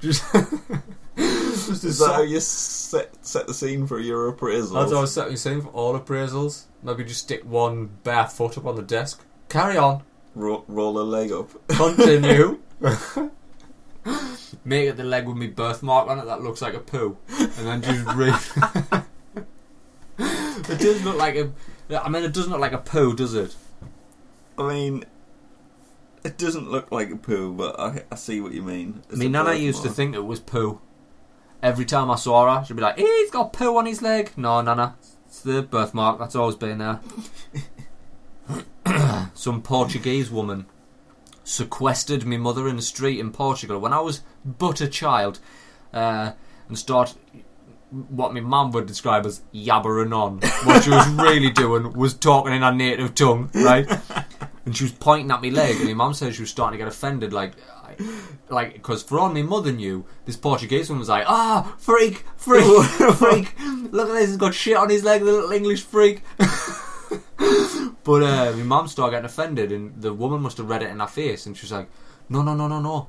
[0.00, 0.24] just,
[1.16, 4.76] just Is that how you set set the scene for your appraisal?
[4.76, 6.64] That's what I was setting saying for all appraisals.
[6.82, 9.24] Maybe just stick one bare foot up on the desk.
[9.48, 10.02] Carry on.
[10.34, 11.50] Ro- roll a leg up.
[11.68, 12.60] Continue.
[14.64, 17.50] Make it the leg with me birthmark on it that looks like a poo, and
[17.52, 19.02] then just re-
[20.70, 21.52] It does look like a.
[21.90, 23.54] I mean, it doesn't look like a poo, does it?
[24.58, 25.04] I mean,
[26.24, 29.02] it doesn't look like a poo, but I, I see what you mean.
[29.12, 30.80] I mean, Nana used to think it was poo.
[31.62, 34.32] Every time I saw her, she'd be like, "Hey, he's got poo on his leg."
[34.36, 36.18] No, Nana, it's the birthmark.
[36.18, 37.00] That's always been there.
[39.34, 40.66] Some Portuguese woman
[41.44, 45.40] sequestered my mother in the street in Portugal when I was but a child,
[45.92, 46.32] uh,
[46.68, 47.16] and started
[47.90, 50.40] what my mum would describe as yabbering on.
[50.66, 53.86] What she was really doing was talking in her native tongue, right?
[54.64, 56.84] And she was pointing at my leg, and my mum said she was starting to
[56.84, 57.96] get offended, like, I-
[58.50, 62.64] like because for all my mother knew, this Portuguese woman was like, ah, freak, freak,
[63.16, 63.54] freak.
[63.90, 66.22] Look at this, he's got shit on his leg, the little English freak.
[68.04, 71.00] but uh, my mum started getting offended, and the woman must have read it in
[71.00, 71.88] her face, and she was like,
[72.28, 73.08] no, no, no, no, no.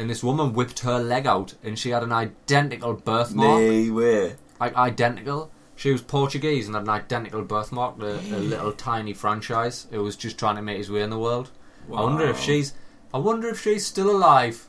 [0.00, 4.36] And this woman whipped her leg out, and she had an identical birthmark way.
[4.58, 5.50] like identical.
[5.76, 9.86] She was Portuguese and had an identical birthmark to a little tiny franchise.
[9.90, 11.50] It was just trying to make his way in the world.
[11.88, 12.42] I wonder if Wow.
[12.42, 12.72] she's.
[13.12, 14.68] I wonder if she's still alive,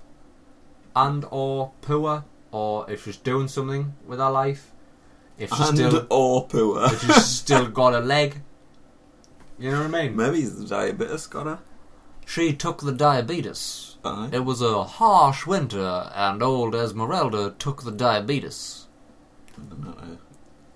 [0.98, 4.72] and or poor, or if she's doing something with her life.
[5.38, 6.84] If she's and still, or poor.
[6.88, 8.42] if she's still got a leg.
[9.58, 10.16] You know what I mean?
[10.18, 11.60] Maybe it's the diabetes got her.
[12.26, 13.98] She took the diabetes.
[14.06, 14.30] Aye.
[14.32, 18.88] It was a harsh winter, and old Esmeralda took the diabetes.
[19.58, 20.18] And then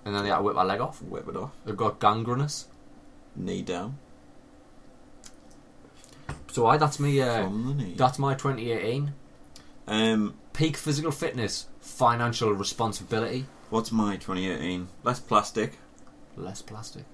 [0.04, 1.02] And then they had to whip my leg off.
[1.02, 1.52] whip it off.
[1.66, 2.68] It got gangrenous.
[3.34, 3.98] Knee down.
[6.52, 7.20] So I that's me.
[7.20, 7.94] Uh, From the knee.
[7.96, 9.12] That's my 2018.
[9.88, 14.88] Um, Peak physical fitness, financial responsibility, what's my 2018?
[15.04, 15.78] Less plastic.
[16.36, 17.04] less plastic.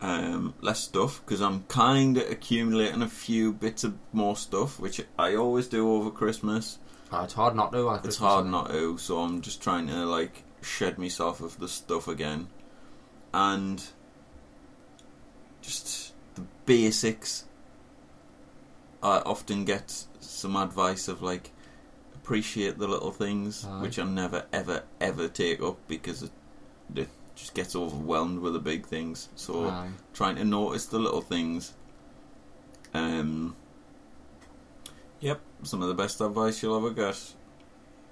[0.00, 5.00] Um, less stuff because I'm kind of accumulating a few bits of more stuff, which
[5.18, 6.78] I always do over Christmas.
[7.12, 8.00] Oh, it's hard not to.
[8.04, 12.08] It's hard not to, so I'm just trying to like shed myself of the stuff
[12.08, 12.48] again,
[13.32, 13.82] and
[15.62, 17.44] just the basics.
[19.02, 21.52] I often get some advice of like
[22.14, 23.82] appreciate the little things, Aye.
[23.82, 26.32] which I never ever ever take up because it,
[26.94, 29.28] it just gets overwhelmed with the big things.
[29.36, 29.90] So Aye.
[30.12, 31.74] trying to notice the little things.
[32.92, 33.54] Um.
[35.20, 37.34] Yep, some of the best advice you'll ever get.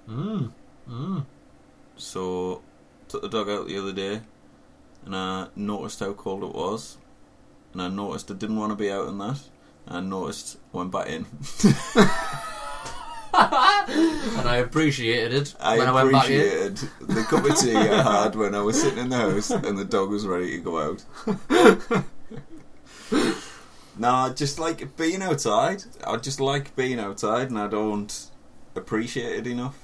[0.09, 0.53] Mm.
[0.89, 1.27] Mm.
[1.97, 2.63] So,
[3.09, 4.21] took the dog out the other day,
[5.05, 6.97] and I noticed how cold it was,
[7.73, 9.41] and I noticed I didn't want to be out in that.
[9.87, 11.27] And I noticed I went back in.
[13.53, 16.41] and I appreciated it I when I went back in.
[16.41, 19.79] appreciated the cup of tea I had when I was sitting in the house and
[19.79, 22.05] the dog was ready to go out.
[23.99, 25.85] nah, just like being outside.
[26.07, 28.31] I just like being outside, and I don't
[28.75, 29.79] appreciate it enough.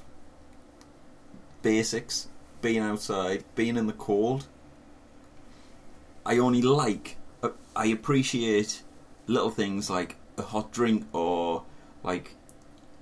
[1.63, 2.29] Basics,
[2.63, 4.47] being outside, being in the cold.
[6.25, 8.83] I only like, uh, I appreciate
[9.27, 11.65] little things like a hot drink or
[12.03, 12.37] like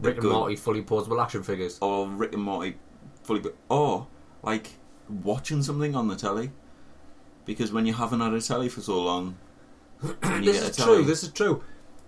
[0.00, 1.78] Rick and good- Morty fully portable action figures.
[1.80, 2.76] or Rick and Morty
[3.22, 4.06] fully, or
[4.42, 4.78] like
[5.08, 6.50] watching something on the telly.
[7.44, 9.36] Because when you haven't had a telly for so long,
[10.22, 11.04] This is telly, true.
[11.04, 11.62] This is true.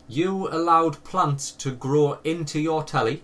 [0.07, 3.23] You allowed plants to grow into your telly,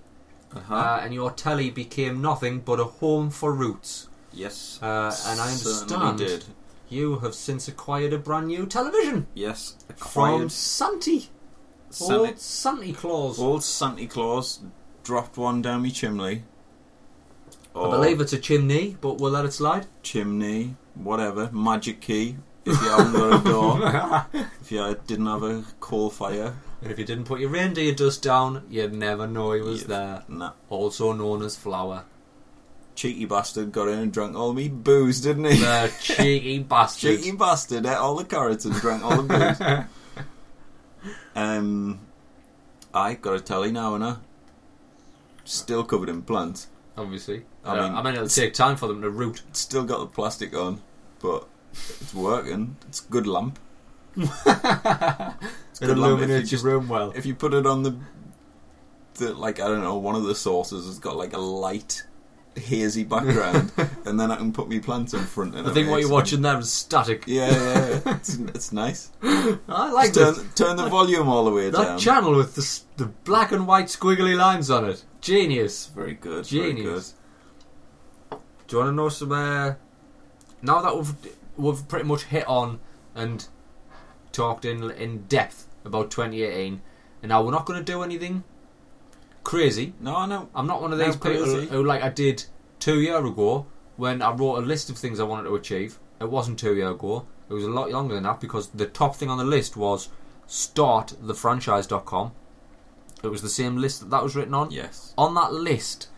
[0.54, 0.74] uh-huh.
[0.74, 4.08] uh, and your telly became nothing but a home for roots.
[4.32, 6.44] yes, Uh, and I understand did.
[6.88, 9.96] you have since acquired a brand new television Yes, from
[10.34, 11.28] acquired Santi.
[11.96, 13.38] Santa, Old Santa Claus.
[13.38, 14.60] old Santa Claus
[15.02, 16.42] dropped one down my chimney.
[17.74, 19.86] I believe it's a chimney, but we'll let it slide.
[20.02, 22.36] chimney, whatever, magic key.
[22.64, 24.26] If you haven't got a door,
[24.60, 28.22] if you didn't have a coal fire, And if you didn't put your reindeer dust
[28.22, 30.24] down, you'd never know he was there.
[30.28, 30.52] nah.
[30.68, 32.04] Also known as Flower.
[32.94, 35.58] Cheeky bastard got in and drank all me booze, didn't he?
[35.58, 37.18] The cheeky bastard.
[37.18, 39.84] Cheeky bastard ate all the carrots and drank all the booze.
[41.34, 42.00] um,
[42.92, 44.16] I got a telly now and I
[45.44, 46.68] still covered in plants.
[46.96, 47.44] Obviously.
[47.64, 49.42] I I mean, mean, I mean, it'll take time for them to root.
[49.48, 50.80] It's still got the plastic on,
[51.20, 52.76] but it's working.
[52.88, 53.58] It's a good lamp.
[54.16, 55.42] it good lamp
[55.78, 57.12] if illuminates you your room well.
[57.14, 57.96] If you put it on the,
[59.14, 62.04] the like I don't know, one of the sources has got like a light,
[62.58, 63.72] hazy background,
[64.04, 65.54] and then I can put my plants in front.
[65.54, 67.24] And I think what you're watching there is static.
[67.26, 68.16] Yeah, yeah, yeah.
[68.16, 69.10] it's, it's nice.
[69.22, 71.96] I like turn, turn the volume all the way That down.
[71.96, 75.04] That channel with the, the black and white squiggly lines on it.
[75.20, 75.86] Genius.
[75.86, 76.46] very good.
[76.46, 76.76] Very good.
[76.76, 77.14] Genius.
[78.30, 78.38] Do
[78.70, 79.32] you want to know some?
[79.32, 79.74] Uh,
[80.62, 81.14] now that we've
[81.56, 82.80] we've pretty much hit on
[83.14, 83.46] and
[84.32, 86.80] talked in in depth about 2018,
[87.22, 88.44] and now we're not going to do anything
[89.52, 89.94] crazy.
[90.00, 90.48] No, I know.
[90.54, 91.66] I'm not one of No, these people crazy.
[91.68, 92.44] who, like I did
[92.80, 93.66] two year ago
[93.96, 95.98] when I wrote a list of things I wanted to achieve.
[96.20, 97.26] It wasn't two year ago.
[97.48, 100.08] It was a lot longer than that because the top thing on the list was
[100.46, 102.32] start thefranchise.com.
[103.22, 105.14] It was the same list that that was written on Yes.
[105.16, 106.08] on that list,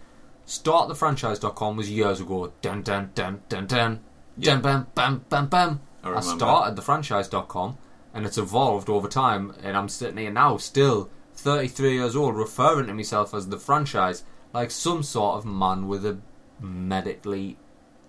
[0.46, 2.52] startthefranchise.com was years ago.
[2.62, 4.00] Dun dun dun dun dun.
[4.36, 4.52] Yeah.
[4.54, 5.80] Dun bam bam bam bam.
[6.04, 7.76] I I, started thefranchise.com
[8.14, 12.86] and it's evolved over time and I'm sitting here now still 33 years old referring
[12.88, 16.18] to myself as the franchise like some sort of man with a
[16.60, 17.56] medically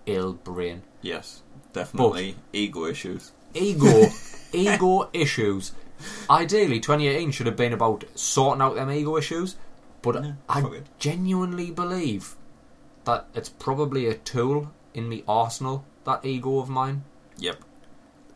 [0.06, 0.82] ill brain.
[1.02, 1.42] Yes.
[1.72, 3.32] Definitely ego issues.
[3.54, 4.06] Ego
[4.52, 5.72] ego issues.
[6.28, 9.56] Ideally 2018 should have been about sorting out them ego issues,
[10.02, 10.86] but Yeah, I it.
[10.98, 12.36] genuinely believe
[13.04, 17.04] that it's probably a tool in the arsenal, that ego of mine.
[17.38, 17.62] Yep.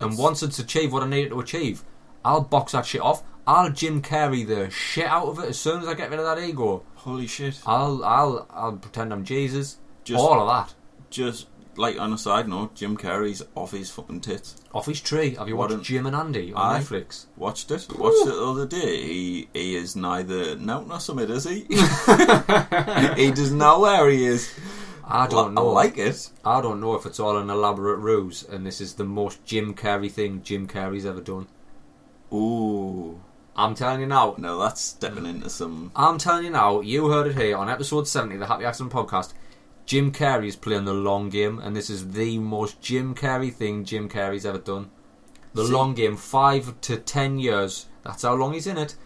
[0.00, 1.82] And once it's achieved what I need it to achieve,
[2.24, 3.22] I'll box that shit off.
[3.46, 6.24] I'll Jim Carrey the shit out of it as soon as I get rid of
[6.24, 6.82] that ego.
[6.94, 7.60] Holy shit.
[7.66, 9.78] I'll I'll I'll pretend I'm Jesus.
[10.04, 10.74] Just, All of that.
[11.10, 14.56] just like on a side note, Jim Carrey's off his fucking tits.
[14.72, 15.34] Off his tree.
[15.34, 16.80] Have you watched Jim and Andy on Aye.
[16.80, 17.26] Netflix?
[17.36, 17.86] Watched it.
[17.98, 19.02] Watched it the other day.
[19.02, 21.60] He he is neither no nor summit, is he?
[23.16, 24.52] he does know where he is.
[25.06, 25.68] I don't Li- know.
[25.70, 26.30] I like it.
[26.44, 29.74] I don't know if it's all an elaborate ruse and this is the most Jim
[29.74, 31.46] Carrey thing Jim Carrey's ever done.
[32.32, 33.20] Ooh.
[33.56, 35.92] I'm telling you now, No, that's stepping into some.
[35.94, 38.92] I'm telling you now, you heard it here on episode 70 of the Happy Accident
[38.92, 39.32] podcast.
[39.86, 43.84] Jim Carrey is playing the long game, and this is the most Jim Carrey thing
[43.84, 44.90] Jim Carrey's ever done.
[45.52, 48.96] The See- long game, five to ten years, that's how long he's in it,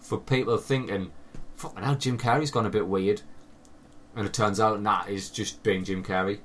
[0.00, 1.10] for people thinking,
[1.56, 3.22] fucking hell, Jim Carrey's gone a bit weird.
[4.16, 6.38] And it turns out, nah, he's just being Jim Carrey.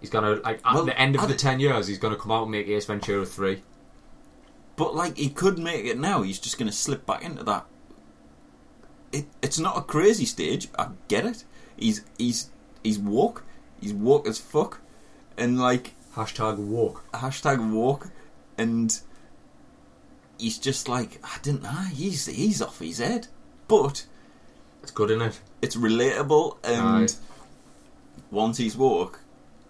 [0.00, 2.42] He's gonna, like, at Well, the end of the ten years, he's gonna come out
[2.44, 3.62] and make Ace Ventura 3.
[4.80, 6.22] But like he could make it now.
[6.22, 7.66] He's just going to slip back into that.
[9.12, 10.68] It, it's not a crazy stage.
[10.78, 11.44] I get it.
[11.76, 12.48] He's he's
[12.82, 13.44] he's woke.
[13.80, 14.80] He's woke as fuck,
[15.36, 17.04] and like Hashtag woke.
[17.12, 18.08] hashtag woke,
[18.58, 18.98] and
[20.38, 21.84] he's just like I didn't know.
[21.92, 23.28] He's he's off his head,
[23.68, 24.06] but
[24.82, 25.40] It's good, isn't it?
[25.62, 26.56] it's relatable.
[26.64, 27.14] And Aye.
[28.30, 29.20] once he's woke,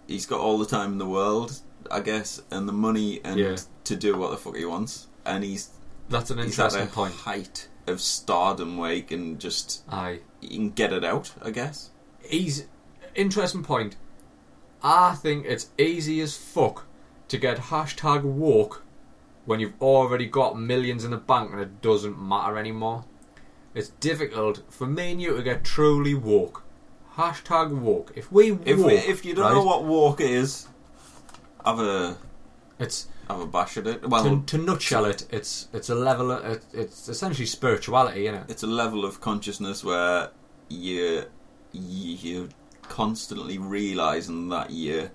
[0.07, 1.59] he's got all the time in the world,
[1.89, 3.57] I guess, and the money and Yeah.
[3.85, 5.07] to do what the fuck he wants.
[5.25, 5.69] And he's
[6.09, 7.13] That's an he's at interesting point.
[7.13, 10.19] height of stardom where he can just Aye.
[10.39, 11.31] he can get it out.
[11.41, 11.89] I guess.
[12.23, 12.65] he's
[13.15, 13.95] interesting point.
[14.83, 16.85] I think it's easy as fuck
[17.27, 18.83] to get hashtag woke
[19.45, 23.05] when you've already got millions in the bank and it doesn't matter anymore.
[23.73, 26.63] It's difficult for me and you to get truly woke.
[27.15, 28.11] Hashtag woke.
[28.15, 30.67] If we If we, if you don't right, know what woke is,
[31.65, 32.17] have a
[32.79, 34.07] it's have a bash at it.
[34.07, 36.31] Well, to nutshell it, it's it's a level.
[36.31, 38.45] Of, it, it's essentially spirituality, isn't it?
[38.49, 40.29] it's a level of consciousness where
[40.69, 41.25] you
[41.71, 42.49] you're
[42.83, 45.09] constantly realizing that you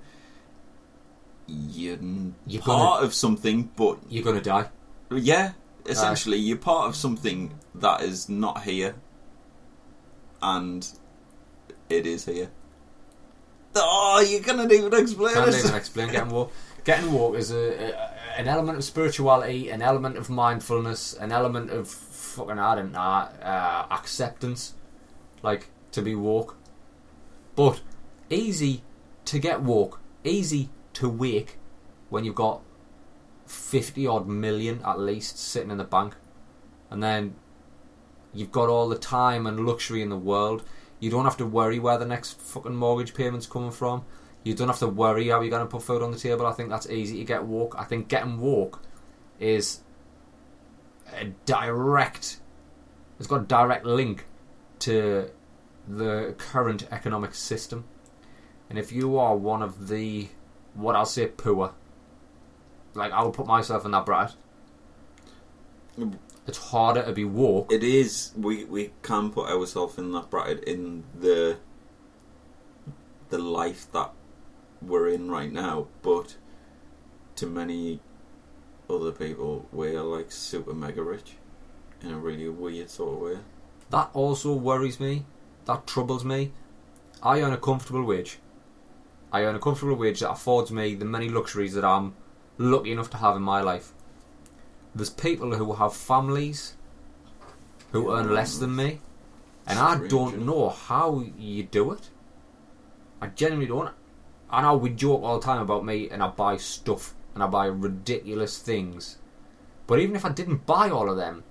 [1.49, 1.99] you're,
[2.47, 4.68] You're part of something, but You're gonna die.
[5.11, 5.53] yeah,
[5.86, 8.97] essentially you're part of something that is not here,
[10.42, 10.88] and
[11.88, 12.51] it is here.
[13.77, 15.59] Oh, you cannot even explain Can't it.
[15.64, 16.53] even explain getting woke.
[16.85, 21.70] Getting woke is a, a an element of spirituality, an element of mindfulness, an element
[21.70, 24.74] of fucking I don't know uh, acceptance,
[25.43, 26.57] like to be woke.
[27.55, 27.81] But
[28.29, 28.83] easy
[29.24, 31.59] to get woke, easy to wake
[32.11, 32.61] when you've got
[33.47, 36.14] fifty odd million at least sitting in the bank,
[36.91, 37.37] and then
[38.35, 40.62] you've got all the time and luxury in the world.
[41.01, 44.05] You don't have to worry where the next fucking mortgage payment's coming from.
[44.44, 46.47] You don't have to worry how you're going to put food on the table.
[46.47, 47.74] I think that's easy to get woke.
[47.78, 48.80] I think getting woke
[49.38, 49.80] is
[51.14, 52.40] a direct.
[53.18, 54.26] It's got a direct link
[54.80, 55.30] to
[55.88, 57.84] the current economic system.
[58.68, 60.28] And if you are one of the,
[60.74, 61.72] what I'll say, poor,
[62.94, 64.36] like I would put myself in that bracket.
[65.99, 66.18] Mm.
[66.47, 67.72] It's harder to be woke.
[67.72, 68.32] It is.
[68.36, 71.59] We we can put ourselves in that bracket in the
[73.28, 74.12] the life that
[74.80, 76.36] we're in right now, but
[77.36, 78.01] to many
[78.88, 81.34] other people we're like super mega rich
[82.01, 83.38] in a really weird sort of way.
[83.90, 85.26] That also worries me.
[85.64, 86.53] That troubles me.
[87.22, 88.38] I earn a comfortable wage.
[89.32, 92.14] I earn a comfortable wage that affords me the many luxuries that I'm
[92.59, 93.92] lucky enough to have in my life.
[94.97, 96.74] There's people who have families
[97.92, 99.01] who earn less than me,
[99.66, 102.09] and I don't know how you do it.
[103.20, 103.94] I genuinely don't.
[104.49, 107.47] I know we joke all the time about me, and I buy stuff and I
[107.47, 109.18] buy ridiculous things.
[109.86, 111.44] But even if I didn't buy all of them,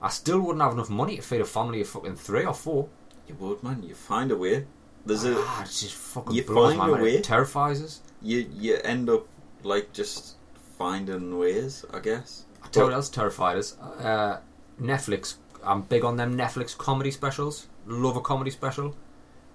[0.00, 2.88] I still wouldn't have enough money to feed a family of fucking three or four.
[3.28, 3.82] You would, man.
[3.82, 4.66] You find a way.
[5.04, 7.16] There's a Ah, it just fucking you blows find my a way.
[7.16, 8.00] It terrifies us.
[8.22, 9.26] you you end up
[9.62, 10.36] like just
[10.78, 12.44] finding ways, I guess.
[12.64, 13.78] I tell you But- what else terrified us.
[13.78, 14.38] Uh,
[14.80, 15.36] Netflix.
[15.62, 17.68] I'm big on them Netflix comedy specials.
[17.86, 18.94] Love a comedy special.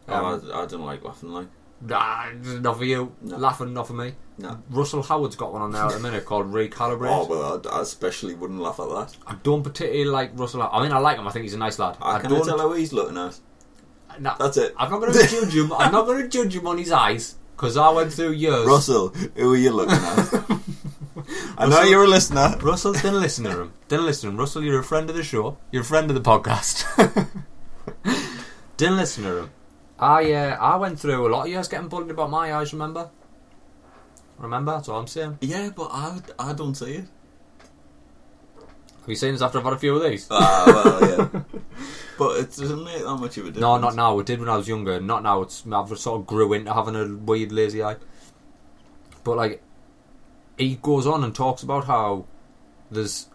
[0.07, 1.47] Um, oh, I, I don't like laughing like
[1.81, 3.15] nah, not for you.
[3.21, 3.37] No.
[3.37, 4.13] Laughing, not for me.
[4.37, 4.59] no.
[4.69, 7.09] Russell Howard's got one on there at the minute called Recalibrate.
[7.11, 9.15] Oh well, I, I especially wouldn't laugh at that.
[9.27, 10.61] I don't particularly like Russell.
[10.61, 10.73] Howard.
[10.73, 11.27] I mean, I like him.
[11.27, 11.97] I think he's a nice lad.
[12.01, 13.39] I, I can don't tell how he's looking at?
[14.19, 14.73] nah, That's it.
[14.77, 15.71] I'm not going to judge him.
[15.73, 18.65] I'm not going to judge him on his eyes because I went through years.
[18.67, 20.59] Russell, who are you looking at?
[21.59, 22.55] I know you're a listener.
[22.61, 23.73] Russell, didn't listen to him.
[23.89, 24.39] Didn't listen to him.
[24.39, 25.57] Russell, you're a friend of the show.
[25.71, 26.85] You're a friend of the podcast.
[28.77, 29.51] didn't listen to him.
[29.99, 32.71] I uh, I went through a lot of years getting bullied about my eyes.
[32.71, 33.09] Remember?
[34.37, 34.71] Remember?
[34.71, 35.39] That's all I'm saying.
[35.41, 37.05] Yeah, but I, I don't see it.
[39.01, 40.27] Have you seen this after I've had a few of these?
[40.31, 41.41] Ah, well, yeah.
[42.17, 43.59] but it doesn't make that much of a difference.
[43.59, 44.17] No, not now.
[44.19, 45.01] It did when I was younger.
[45.01, 45.41] Not now.
[45.41, 47.97] It's I've sort of grew into having a weird lazy eye.
[49.25, 49.61] But like,
[50.59, 52.25] he goes on and talks about how
[52.91, 53.27] there's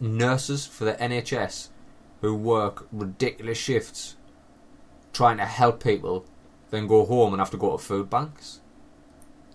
[0.00, 1.68] nurses for the NHS
[2.20, 4.16] who work ridiculous shifts
[5.12, 6.26] trying to help people,
[6.70, 8.60] then go home and have to go to food banks.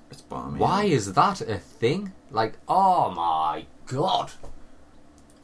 [0.09, 0.59] It's barmy.
[0.59, 2.13] Why is that a thing?
[2.31, 4.31] Like, oh my god.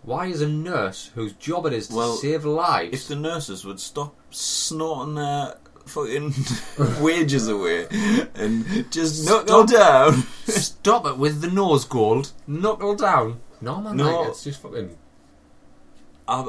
[0.01, 2.93] Why is a nurse whose job it is to Well, save lives?
[2.93, 5.55] If the nurses would stop snorting their
[5.87, 6.33] fucking
[7.01, 7.87] wages away
[8.35, 9.69] and just knuckle Stop.
[9.69, 10.13] down.
[10.45, 12.31] Stop it with the nose gold.
[12.45, 13.39] Knuckle down.
[13.61, 14.21] No, man, No.
[14.21, 14.97] like, it's just fucking.
[16.27, 16.45] I,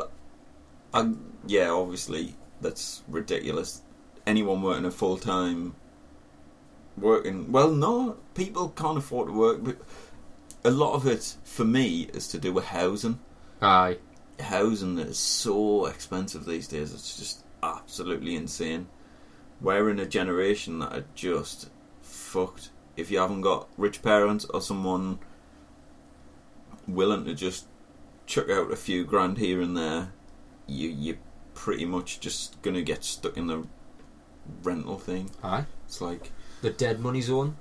[0.93, 1.13] I,
[1.47, 3.83] yeah, obviously that's ridiculous.
[4.27, 5.75] Anyone working a full time
[6.97, 9.77] working well, no, people can't afford to work, but
[10.65, 13.21] a lot of it for me is to do with housing.
[13.63, 13.99] Aye.
[14.41, 18.87] Housing is so expensive these days; it's just absolutely insane.
[19.61, 21.71] We're in a generation that are just
[22.03, 22.71] fucked.
[22.97, 25.19] If you haven't got rich parents or someone
[26.87, 27.67] willing to just
[28.27, 30.13] chuck out a few grand here and there,
[30.67, 31.17] you you're
[31.55, 33.67] pretty much just gonna get stuck in the
[34.63, 35.31] rental thing.
[35.43, 35.65] Aye.
[35.87, 36.31] It's like
[36.63, 37.57] The dead money zone.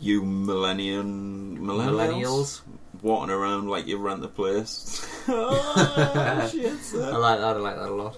[0.00, 2.60] you millennium millennials, Millennials.
[3.02, 5.06] walking around like you rent the place.
[5.28, 6.72] oh, shit,
[7.02, 7.56] I like that.
[7.56, 8.16] I like that a lot.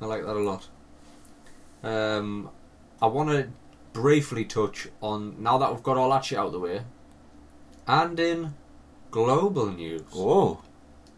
[0.00, 0.68] I like that a lot.
[1.86, 2.50] Um,
[3.00, 3.48] I want to
[3.92, 6.82] briefly touch on now that we've got all that shit out of the way,
[7.86, 8.54] and in
[9.10, 10.02] global news.
[10.14, 10.60] Oh,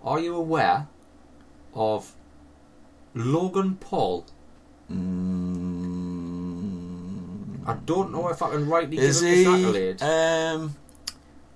[0.02, 0.86] Are you aware
[1.74, 2.14] of
[3.14, 4.26] Logan Paul?
[4.92, 4.98] mm,
[7.66, 9.44] I don't know if I can rightly is give him he?
[9.44, 10.02] this accolade.
[10.02, 10.76] Um,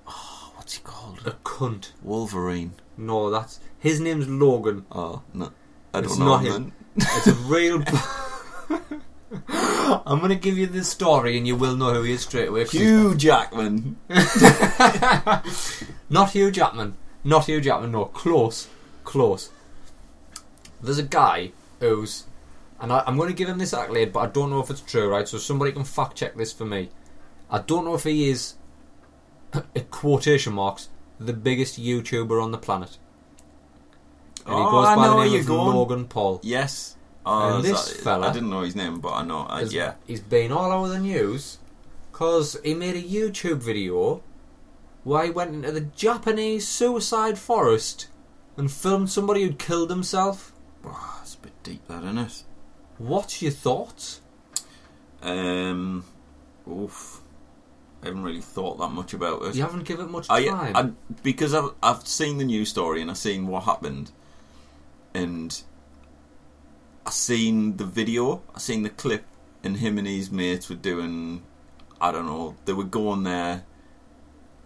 [0.08, 1.20] oh, what's he called?
[1.26, 1.92] a cunt.
[2.02, 2.72] Wolverine.
[2.96, 4.84] No, that's his name's Logan.
[4.90, 5.50] Oh no,
[5.94, 6.24] I don't It's know.
[6.26, 6.72] not him him.
[6.96, 7.82] It's a real.
[9.48, 12.64] I'm gonna give you this story, and you will know who he is straight away.
[12.64, 12.72] 'cause.
[12.72, 13.96] Hugh Jackman.
[16.10, 16.96] Not Hugh Jackman.
[17.24, 17.92] Not Hugh Jackman.
[17.92, 18.68] No, close,
[19.04, 19.50] close.
[20.82, 22.24] There's a guy who's,
[22.80, 24.80] and I, I'm going to give him this accolade, but I don't know if it's
[24.80, 25.08] true.
[25.10, 26.90] Right, so somebody can fact check this for me.
[27.50, 28.54] I don't know if he is,
[29.90, 30.88] quotation marks,
[31.20, 32.98] the biggest YouTuber on the planet.
[34.44, 35.76] And he Oh, goes I by know the where name you're of going.
[35.76, 36.40] Logan Paul.
[36.42, 36.96] Yes.
[37.24, 39.44] Oh, And this that- fella- I didn't know his name, but I know.
[39.44, 39.94] Has- yeah.
[40.06, 41.58] He's been all over the news
[42.10, 44.22] because he made a YouTube video
[45.04, 48.08] where he went into the Japanese suicide forest
[48.56, 50.52] and filmed somebody who'd killed himself.
[50.84, 52.42] Oh, it's a bit deep, that isn't it?
[52.98, 54.20] What's your thoughts?
[55.22, 56.04] Um,
[56.68, 57.20] oof.
[58.02, 59.54] I haven't really thought that much about it.
[59.54, 60.76] You haven't given it much I, time.
[60.76, 60.90] I,
[61.22, 64.10] because I've I've seen the news story and I've seen what happened,
[65.14, 65.62] and
[67.06, 69.24] I seen the video, I seen the clip,
[69.64, 71.42] and him and his mates were doing,
[72.00, 73.64] I don't know, they were going there.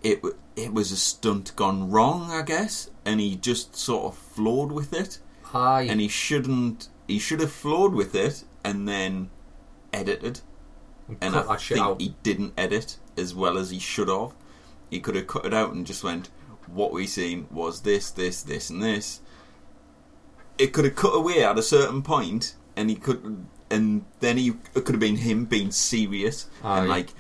[0.03, 0.23] It
[0.55, 4.93] it was a stunt gone wrong, I guess, and he just sort of flowed with
[4.93, 5.19] it,
[5.53, 5.87] Aye.
[5.91, 6.89] and he shouldn't.
[7.09, 9.31] He should have flowed with it and then
[9.93, 10.41] edited
[11.21, 12.01] and cut I think out.
[12.01, 14.35] he didn't edit as well as he should have.
[14.91, 16.31] He could have cut it out and just went,
[16.67, 19.21] what we seen was this, this, this, and this.
[20.59, 24.49] It could have cut away at a certain point, and he could, and then he
[24.75, 26.81] it could have been him being serious Aye.
[26.81, 27.11] and like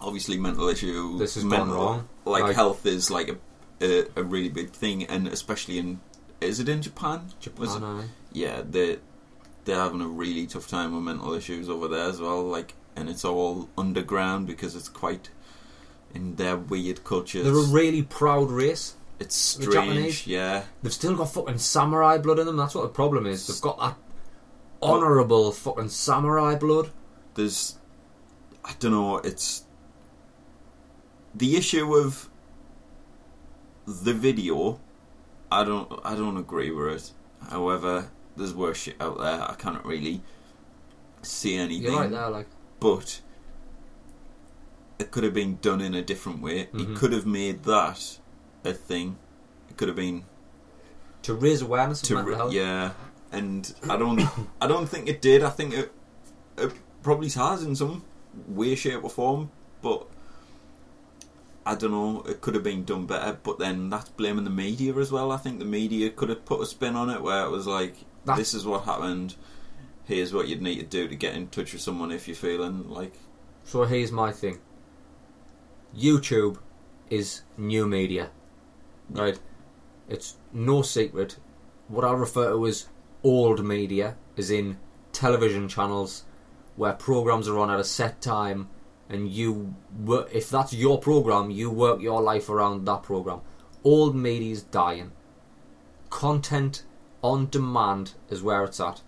[0.00, 1.18] obviously mental issue.
[1.18, 2.08] This has mental, wrong.
[2.24, 3.36] Like, Like- health is like a,
[3.84, 6.00] a a really big thing, and especially in
[6.40, 7.32] is it in Japan?
[7.40, 8.98] Japan, yeah, they
[9.64, 12.42] they're having a really tough time with mental issues over there as well.
[12.42, 15.30] Like, and it's all underground because it's quite
[16.14, 17.44] in their weird cultures.
[17.44, 18.94] They're a really proud race.
[19.20, 20.26] It's the strange, Japanese.
[20.26, 20.62] yeah.
[20.82, 22.56] They've still got fucking samurai blood in them.
[22.56, 23.46] That's what the problem is.
[23.46, 23.96] They've got that
[24.82, 26.90] honourable fucking samurai blood.
[27.34, 27.78] There's,
[28.64, 29.18] I don't know.
[29.18, 29.64] It's
[31.34, 32.28] the issue of
[33.86, 34.80] the video.
[35.52, 37.12] I don't, I don't agree with it.
[37.50, 39.42] However, there's worse shit out there.
[39.42, 40.22] I can't really
[41.22, 41.92] see anything.
[41.92, 42.46] You're right there, like
[42.78, 43.20] but
[44.98, 46.68] it could have been done in a different way.
[46.72, 46.96] He Mhm.
[46.96, 48.18] could have made that
[48.64, 49.18] a thing.
[49.68, 50.24] It could have been
[51.22, 52.52] to raise awareness to health.
[52.52, 52.92] yeah,
[53.32, 54.20] and I don't
[54.60, 55.42] I don't think it did.
[55.42, 55.92] I think it
[56.58, 58.04] it probably has in some
[58.48, 59.50] way, shape, or form,
[59.82, 60.06] but.
[61.66, 62.22] I don't know.
[62.22, 65.30] It could have been done better, but then that's blaming the media as well.
[65.30, 67.96] I think the media could have put a spin on it where it was like,
[68.24, 69.36] That- "This is what happened.
[70.04, 72.88] Here's what you'd need to do to get in touch with someone if you're feeling
[72.88, 73.12] like
[73.62, 74.58] So here's my thing.
[75.96, 76.56] YouTube
[77.10, 78.30] is new media,
[79.10, 79.38] right?
[80.08, 81.38] It's no secret.
[81.88, 82.88] What I refer to as
[83.22, 84.78] old media is in
[85.12, 86.24] television channels
[86.76, 88.68] where programs are on at a set time,
[89.08, 93.40] and you, wo- if that's your program, you work your life around that program.
[93.84, 95.12] Old media is dying.
[96.10, 96.84] Content
[97.22, 99.02] on demand is where it's at.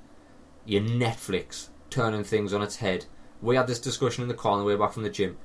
[0.67, 3.07] Your Netflix turning things on its head.
[3.41, 5.37] We had this discussion in the car on the way back from the gym.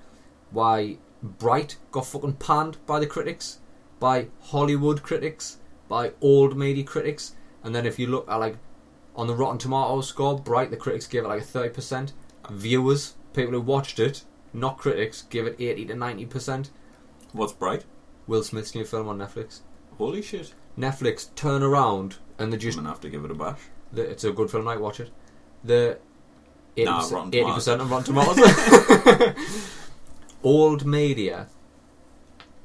[0.52, 3.60] Why Bright got fucking panned by the critics,
[4.00, 8.58] by Hollywood critics, by old media critics, and then if you look at like
[9.16, 12.14] on the Rotten Tomatoes score, Bright the critics gave it like a thirty percent.
[12.52, 14.24] Viewers, people who watched it,
[14.54, 16.70] not critics, give it eighty to ninety percent.
[17.34, 17.86] what's bright.
[18.28, 19.62] Will Smith's new film on Netflix.
[19.98, 20.54] Holy shit!
[20.78, 23.60] Netflix turn around and they just I'm gonna have to give it a bash.
[23.92, 24.66] the, it's a good film.
[24.66, 25.10] Like watch it.
[25.64, 25.98] The
[26.78, 27.56] Nah, eighty Tomatoes.
[27.56, 29.34] percent of Rotten Tomatoes.
[30.44, 31.48] old media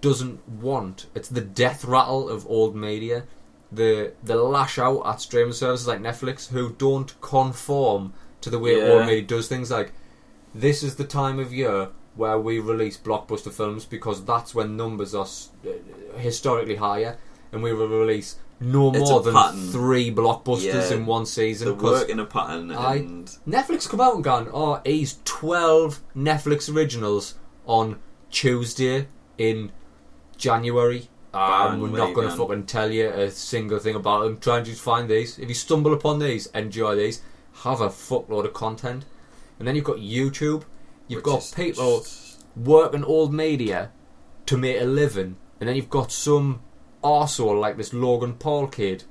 [0.02, 1.06] doesn't want.
[1.14, 3.24] It's the death rattle of old media.
[3.70, 8.76] The the lash out at streaming services like Netflix who don't conform to the way
[8.76, 8.92] Yeah.
[8.92, 9.70] old media does things.
[9.70, 9.92] Like
[10.54, 15.14] this is the time of year where we release blockbuster films because that's when numbers
[15.14, 15.24] are
[15.66, 17.16] uh, historically higher,
[17.52, 19.70] and we will release no It's more than pattern.
[19.70, 20.96] three blockbusters Yeah.
[20.96, 21.68] in one season.
[21.68, 26.00] The work in a pattern I- and Netflix come out and gone, oh, he's 12
[26.14, 27.34] Netflix originals
[27.66, 27.96] on
[28.30, 29.06] Tuesday
[29.38, 29.72] in
[30.42, 31.08] January.
[31.32, 34.38] Bang, we're not going to fucking tell you a single thing about them.
[34.38, 35.38] Try and just find these.
[35.38, 37.22] If you stumble upon these, enjoy these.
[37.62, 39.04] Have a fuckload of content.
[39.58, 40.64] And then you've got YouTube.
[41.06, 43.92] You've which got people just- working old media
[44.46, 46.60] to make a living, and then you've got some
[47.04, 49.04] arsehole like this Logan Paul kid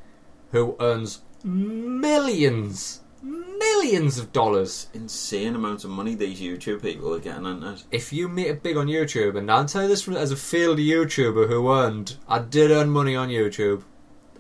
[0.52, 4.88] who earns millions, millions of dollars.
[4.94, 7.84] insane amounts of money these YouTube people are getting into it.
[7.92, 10.36] If you make it big on YouTube, and I'll tell you this from- as a
[10.36, 13.84] failed YouTuber who earned, I did earn money on YouTube.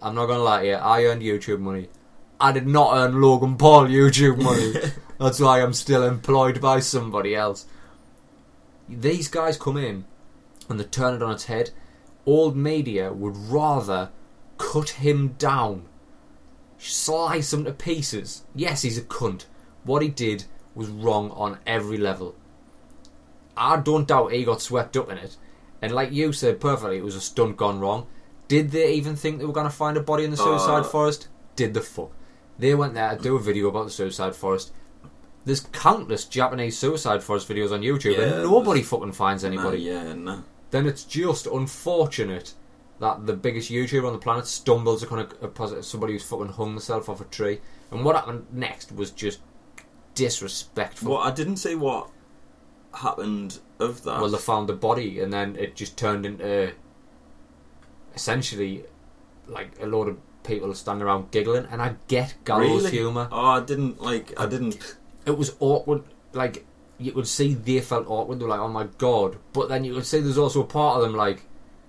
[0.01, 1.89] I'm not gonna lie to you, I earned YouTube money.
[2.39, 4.73] I did not earn Logan Paul YouTube money.
[5.19, 7.65] That's why I'm still employed by somebody else.
[8.89, 10.05] These guys come in
[10.67, 11.69] and they turn it on its head.
[12.25, 14.09] Old media would rather
[14.57, 15.83] cut him down,
[16.89, 18.43] slice him to pieces.
[18.55, 19.45] Yes, he's a cunt.
[19.83, 22.35] What he did was wrong on every level.
[23.57, 25.37] I don't doubt he got swept up in it.
[25.81, 28.07] And like you said perfectly, it was a stunt gone wrong.
[28.47, 30.83] Did they even think they were going to find a body in the suicide Uh,
[30.83, 31.27] forest?
[31.55, 32.11] Did the fuck?
[32.59, 34.71] They went there to do a video about the suicide forest.
[35.45, 39.89] There's countless Japanese suicide forest videos on YouTube, Yeah, and nobody fucking finds anybody.
[39.89, 40.41] Nah, yeah, nah.
[40.69, 42.53] Then it's just unfortunate
[43.01, 46.75] that the biggest YouTuber on the planet stumbles upon a, a, somebody who's fucking hung
[46.75, 47.59] themselves off a tree.
[47.89, 49.39] And what happened next was just
[50.15, 51.11] disrespectful.
[51.13, 52.09] Well, I didn't say what
[52.93, 54.21] happened of that.
[54.21, 56.73] Well, they found the body, and then it just turned into
[58.15, 58.85] essentially
[59.47, 61.67] like a load of people standing around giggling.
[61.71, 62.91] And I get gallows Really?
[62.91, 63.27] humour.
[63.31, 64.39] oh, I didn't like.
[64.39, 64.77] I didn't.
[65.25, 66.03] It was awkward.
[66.33, 66.65] Like
[66.97, 68.39] you could see they felt awkward.
[68.39, 70.97] They were like, "Oh my god!" But then you could see there's also a part
[70.97, 71.43] of them like,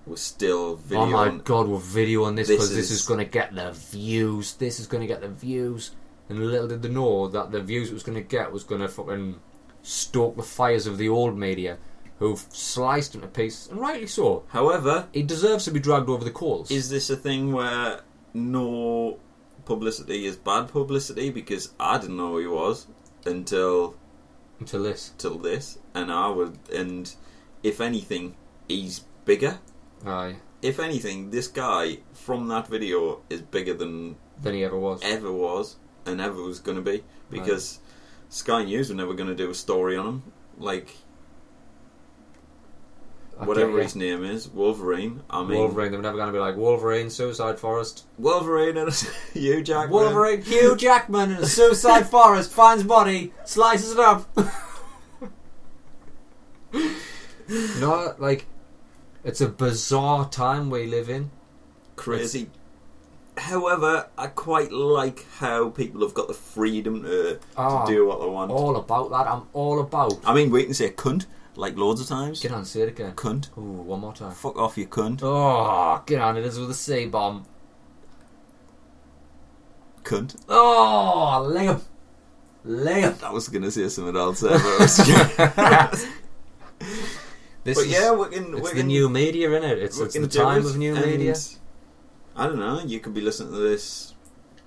[0.05, 1.03] Was still video.
[1.03, 3.71] "Oh my god, we're videoing this This because this is- is going to get the
[3.71, 4.53] views.
[4.55, 5.91] This is going to get the views."
[6.29, 8.81] And little did they know that the views it was going to get was going
[8.81, 9.39] to fucking
[9.81, 11.77] stoke the fires of the old media.
[12.19, 14.43] who've sliced him to pieces, and rightly so.
[14.49, 16.69] However, He deserves to be dragged over the coals.
[16.71, 18.01] is this a thing where
[18.33, 19.17] no
[19.65, 21.31] publicity is bad publicity?
[21.31, 22.85] Because I didn't know who he was
[23.25, 23.95] until
[24.59, 25.11] until this.
[25.17, 27.13] till this, and I would, and
[27.61, 28.35] if anything,
[28.69, 29.59] he's bigger.
[30.05, 30.35] Aye.
[30.61, 35.01] If anything, this guy from that video is bigger than Than he ever was.
[35.03, 37.79] ever was and ever was going to be because
[38.29, 40.23] Sky News were never going to do a story on him.
[40.57, 40.95] Like
[43.39, 43.83] I whatever get ya.
[43.83, 45.21] his name is, Wolverine.
[45.29, 48.05] I mean, Wolverine, they were never going to be like Wolverine, Suicide Forest.
[48.17, 48.93] Wolverine and
[49.33, 49.91] Hugh Jackman.
[49.91, 54.27] Wolverine, Hugh Jackman in a Suicide Forest finds body, slices it up.
[57.79, 58.45] no, like,
[59.23, 61.31] it's a bizarre time we live in.
[61.95, 62.49] crazy.
[63.35, 68.05] However, I quite like how people have got the freedom to, Oh, to ah, do
[68.05, 68.51] what they want.
[68.51, 69.25] all about that.
[69.27, 70.19] I'm all about.
[70.23, 72.41] I mean, we can say cunt like loads of times.
[72.41, 73.13] Get on, say it again.
[73.13, 73.49] Cunt.
[73.57, 74.33] Ooh, one more time.
[74.33, 75.21] Fuck off, you cunt.
[75.23, 77.45] Oh, get on, it is with a C bomb.
[80.03, 80.35] Cunt.
[80.47, 81.81] Oh, lay him.
[82.65, 83.15] Lay him.
[83.23, 86.07] I was going to say something else there, but I was-
[87.63, 88.53] This but is, yeah, we can.
[88.55, 89.77] it's we the can, new media, innit?
[89.77, 91.35] It's, we it's can the time it, of new media.
[92.35, 92.81] I don't know.
[92.81, 94.13] You could be listening to this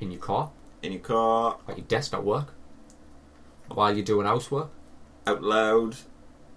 [0.00, 0.50] In your car,
[0.82, 2.54] in your car, at your desk at work,
[3.68, 4.70] while you're doing housework.
[5.26, 5.96] out loud,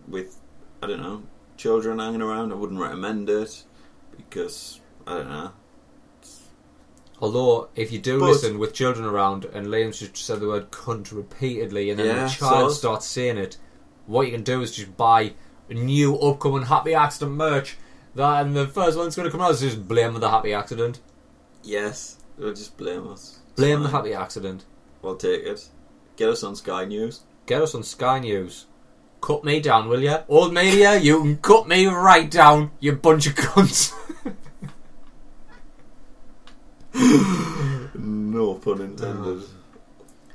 [0.08, 0.38] with
[0.82, 1.24] I don't know
[1.58, 2.52] children hanging around.
[2.54, 3.64] I wouldn't recommend it
[4.16, 5.52] because I don't know.
[7.22, 10.72] Although, if you do But- listen with children around and Liam's just said the word
[10.72, 13.58] cunt repeatedly and then Yeah, the child so- starts saying it,
[14.06, 15.34] what you can do is just buy
[15.74, 17.78] new upcoming Happy Accident merch.
[18.16, 21.00] That and the first one's going to come out is just blame the Happy Accident.
[21.64, 23.40] Yes, they'll just blame us.
[23.56, 23.90] Blame the.
[23.90, 24.66] Happy Accident.
[25.02, 25.68] We'll take it.
[26.16, 27.22] Get us on Sky News.
[27.46, 28.66] Get us on Sky News.
[29.22, 30.18] Cut me down, will you?
[30.28, 33.94] Old media, you can cut me right down, you bunch of cunts.
[38.40, 39.44] No pun intended.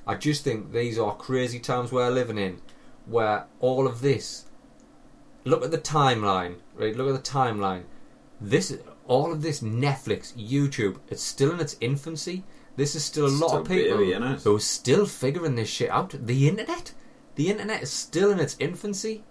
[0.07, 2.61] I just think these are crazy times we're living in,
[3.07, 4.45] where all of this.
[5.45, 6.97] Look at the timeline, right?
[6.97, 7.85] Look at the timeline.
[8.41, 8.77] This,
[9.07, 12.45] all of this Netflix, YouTube, it's still in its infancy.
[12.77, 15.91] This is still a lot Still of people baby, who are still figuring this shit
[15.91, 16.15] out.
[16.27, 16.93] The internet,
[17.37, 19.23] the internet is still in its infancy.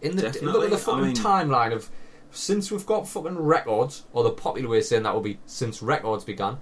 [0.00, 1.90] In the look at the I fucking mean- timeline of
[2.30, 5.82] since we've got fucking records, or the popular way of saying that will be since
[5.82, 6.58] records began,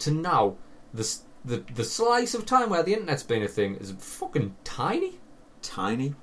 [0.00, 0.56] to now
[0.92, 1.08] the
[1.44, 5.20] the the slice of time where the internet's been a thing is fucking tiny.
[5.62, 6.14] Tiny,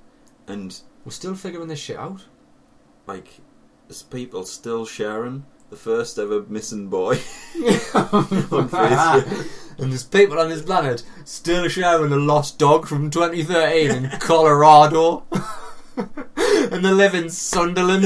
[0.48, 2.26] and We're still figuring this shit out.
[3.08, 3.40] like,
[3.88, 7.14] there's people still sharing the first ever missing boy
[7.96, 9.50] on Facebook.
[9.80, 15.24] and there's people on this planet still sharing a lost dog from 2013 in Colorado.
[15.98, 18.06] and they live in Sunderland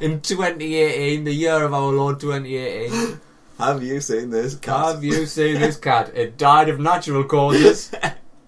[0.00, 3.20] in 2018, the year of our Lord 2018.
[3.58, 4.54] Have you seen this?
[4.54, 4.94] cat?
[4.94, 6.12] Have you seen this cat?
[6.14, 7.92] It died of natural causes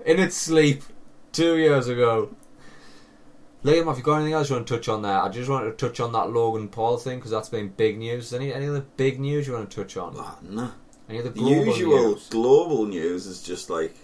[0.06, 0.84] in its sleep
[1.32, 2.30] two years ago.
[3.64, 5.20] Liam, have you got anything else you want to touch on there?
[5.20, 8.32] I just wanted to touch on that Logan Paul thing because that's been big news.
[8.32, 10.14] Any any other big news you want to touch on?
[10.42, 10.70] Nah.
[11.08, 12.28] Any other The global usual news?
[12.28, 13.96] global news is just like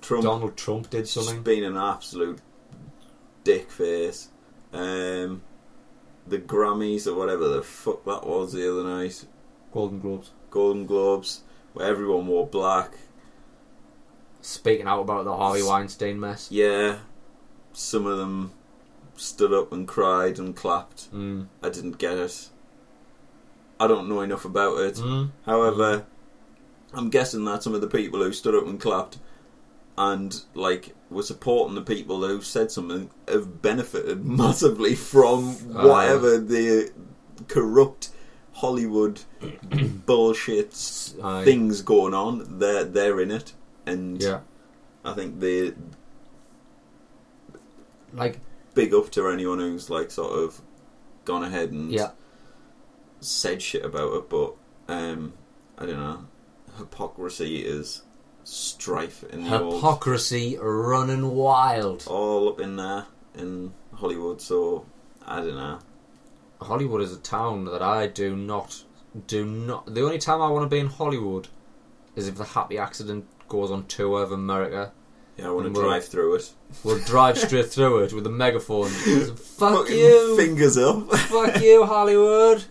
[0.00, 1.42] Trump Donald Trump did something.
[1.42, 2.38] being an absolute
[3.44, 4.28] dick face.
[4.72, 5.42] Um,
[6.26, 9.26] the Grammys or whatever the fuck that was the other night,
[9.72, 10.30] Golden Globes.
[10.50, 11.42] Golden Globes,
[11.74, 12.92] where everyone wore black.
[14.40, 16.48] Speaking out about the Harvey Weinstein mess.
[16.50, 16.98] Yeah,
[17.72, 18.52] some of them
[19.22, 21.12] stood up and cried and clapped.
[21.12, 21.46] Mm.
[21.62, 22.48] I didn't get it.
[23.80, 24.94] I don't know enough about it.
[24.96, 25.30] Mm.
[25.46, 26.04] However,
[26.92, 29.18] I'm guessing that some of the people who stood up and clapped
[29.98, 35.86] and like were supporting the people who said something have benefited massively from Uh.
[35.88, 36.92] whatever the
[37.48, 38.10] corrupt
[38.54, 39.20] Hollywood
[40.06, 41.44] bullshit Aye.
[41.44, 42.58] things going on.
[42.58, 43.52] They're they're in it,
[43.86, 44.40] and Yeah.
[45.04, 45.72] I think they
[48.12, 48.38] Like,
[48.74, 50.60] big up to anyone who's like sort of
[51.24, 52.10] gone ahead and yeah.
[53.20, 54.54] said shit about it, but
[54.88, 55.34] um,
[55.78, 56.26] I don't know.
[56.78, 58.02] Hypocrisy is
[58.44, 62.04] strife in the old, Hypocrisy running wild.
[62.06, 63.06] all up in there
[63.36, 64.40] in Hollywood.
[64.40, 64.86] So
[65.26, 65.78] I don't know.
[66.60, 68.84] Hollywood is a town that I do not
[69.26, 69.92] do not.
[69.92, 71.48] The only time I want to be in Hollywood
[72.16, 74.92] is if the Happy Accident goes on tour of America.
[75.36, 76.50] Yeah, I want to we'll- drive through it.
[76.84, 78.88] We'll drive straight through it with a megaphone.
[78.88, 81.10] Fuck you, fingers up.
[81.12, 82.64] fuck you, Hollywood,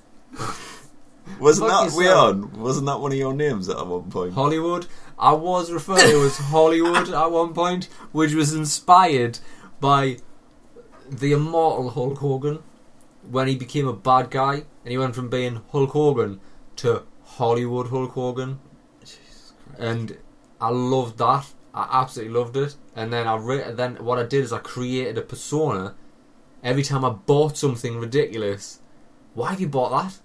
[1.40, 2.30] Wasn't Fuck that we yourself.
[2.36, 2.60] on?
[2.60, 4.34] Wasn't that one of your names at one point?
[4.34, 4.88] Hollywood.
[5.18, 9.40] I was referred to as Hollywood at one point, which was inspired
[9.80, 10.18] by
[11.10, 12.60] the immortal Hulk Hogan.
[13.30, 16.40] when he became a bad guy and he went from being Hulk Hogan
[16.78, 18.60] to Hollywood Hulk Hogan,
[19.00, 20.18] Jesus and
[20.60, 21.46] I loved that.
[21.74, 22.76] I absolutely loved it.
[22.96, 25.96] And then I re- then what I did is I created a persona.
[26.64, 28.80] Every time I bought something ridiculous,
[29.34, 30.20] why have you bought that?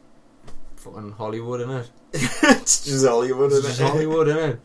[0.77, 1.89] Fucking Hollywood, innit?
[2.13, 3.81] it's just Hollywood, It's isn't just?
[3.81, 4.59] Hollywood, innit?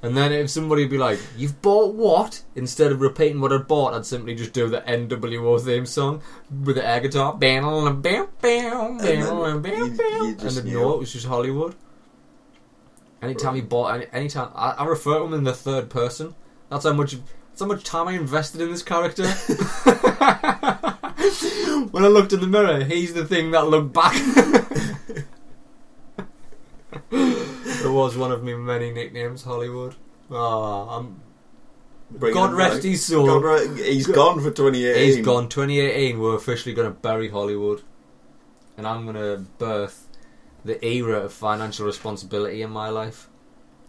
[0.00, 3.66] And then if somebody would be like, "You've bought what?" Instead of repeating what I'd
[3.66, 6.22] bought, I'd simply just do the NWO theme song
[6.64, 10.58] with the air guitar, bam, bam, bam, bam, then bam, bam, you- you bam, just
[10.58, 11.74] and then no, it was just Hollywood.
[13.20, 16.34] Anytime he bought, any, anytime I, I refer to him in the third person.
[16.70, 17.12] That's how much.
[17.12, 19.26] That's how much time I invested in this character.
[21.90, 24.14] when I looked in the mirror, he's the thing that looked back.
[27.10, 29.96] it was one of my many nicknames, Hollywood.
[30.30, 31.20] Ah, I'm,
[32.10, 32.82] Bring God rest back.
[32.84, 33.26] his soul.
[33.26, 35.04] God re- he's gone for 2018.
[35.04, 35.48] He's gone.
[35.48, 37.82] 2018, we're officially going to bury Hollywood.
[38.76, 40.07] And I'm going to birth
[40.64, 43.28] the era of financial responsibility in my life.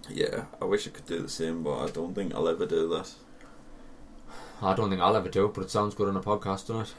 [0.10, 2.88] Yeah, I wish I could do the same, but I don't think I'll ever do
[2.90, 3.12] that.
[4.62, 6.82] I don't think I'll ever do it, but it sounds good on a podcast, doesn't
[6.82, 6.94] it?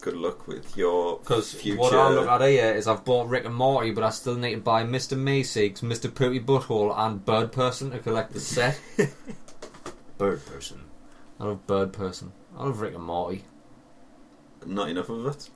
[0.00, 1.78] Good luck with your Because future.
[1.78, 4.54] what I look at here is I've bought Rick and Morty, but I still need
[4.54, 5.16] to buy Mr.
[5.16, 6.12] Meeseeks, Mr.
[6.14, 8.80] Poopy Butthole, and Bird Person to collect the set.
[10.18, 10.80] Bird Person.
[11.38, 12.32] I love Bird Person.
[12.56, 13.44] I love Rick and Morty.
[14.64, 15.50] Not enough of it.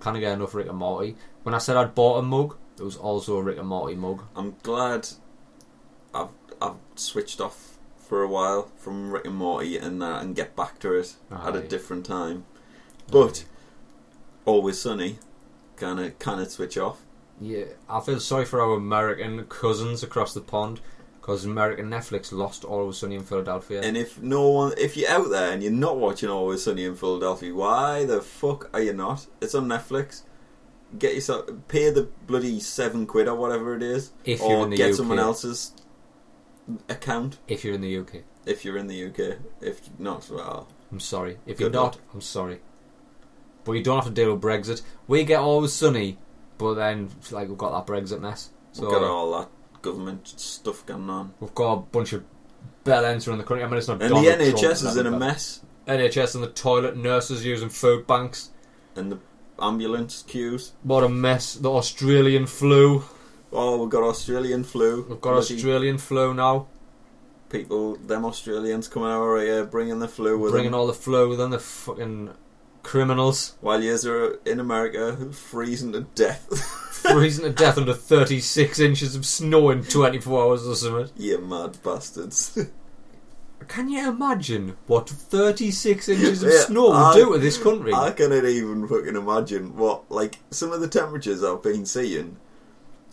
[0.00, 1.16] Can't get enough Rick and Morty.
[1.42, 4.22] When I said I'd bought a mug, it was also a Rick and Morty mug.
[4.34, 5.08] I'm glad
[6.14, 6.30] I've
[6.60, 10.78] I've switched off for a while from Rick and Morty and that and get back
[10.80, 12.44] to it at a different time.
[13.10, 13.44] But
[14.44, 15.18] Always Sunny
[15.76, 17.02] kind of kind of switch off.
[17.40, 20.80] Yeah, I feel sorry for our American cousins across the pond
[21.20, 23.82] because American Netflix lost Always Sunny in Philadelphia.
[23.82, 26.96] And if no one, if you're out there and you're not watching Always Sunny in
[26.96, 29.26] Philadelphia, why the fuck are you not?
[29.40, 30.22] It's on Netflix.
[30.98, 34.70] Get yourself, pay the bloody seven quid or whatever it is, if you're or in
[34.70, 35.72] the get UK, someone else's
[36.88, 39.38] account if you're in the UK, if you're in the UK.
[39.60, 41.38] If not, well, I'm sorry.
[41.46, 42.60] If you're not, I'm sorry.
[43.62, 44.82] But you don't have to deal with Brexit.
[45.06, 46.18] We get Always Sunny,
[46.58, 48.50] but then like we've got that Brexit mess.
[48.72, 49.48] So we've got all that
[49.82, 52.24] government stuff going on, we've got a bunch of
[52.84, 53.64] bell ends around the country.
[53.64, 56.40] I mean, it's not and Donald the Trump NHS is in a mess, NHS in
[56.40, 58.50] the toilet, nurses using food banks.
[58.96, 59.18] and the
[59.60, 60.72] ambulance queues.
[60.82, 61.54] What a mess.
[61.54, 63.04] The Australian flu.
[63.52, 65.04] Oh, we've got Australian flu.
[65.08, 66.68] We've got Bloody Australian flu now.
[67.48, 67.96] people.
[67.96, 70.80] Them Australians coming over here bringing the flu with bringing them.
[70.80, 72.30] all the flu with them, the fucking
[72.82, 73.56] criminals.
[73.60, 76.46] While yous are in America freezing to death.
[77.02, 81.10] freezing to death under 36 inches of snow in 24 hours or something.
[81.16, 82.58] you mad bastards.
[83.68, 87.92] Can you imagine what 36 inches of Yeah, snow would I- do to this country?
[87.92, 92.36] I cannot even fucking imagine what, like, some of the temperatures I've been seeing.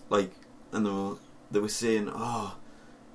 [0.09, 0.31] Like,
[0.71, 1.15] and they were,
[1.51, 2.55] they were saying, oh,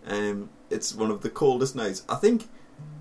[0.07, 2.03] um, it's one of the coldest nights.
[2.09, 2.49] I think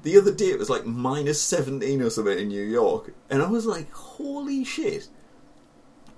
[0.03, 3.13] the other day it was like minus 17 or something in New York.
[3.29, 5.09] And I was like, holy shit.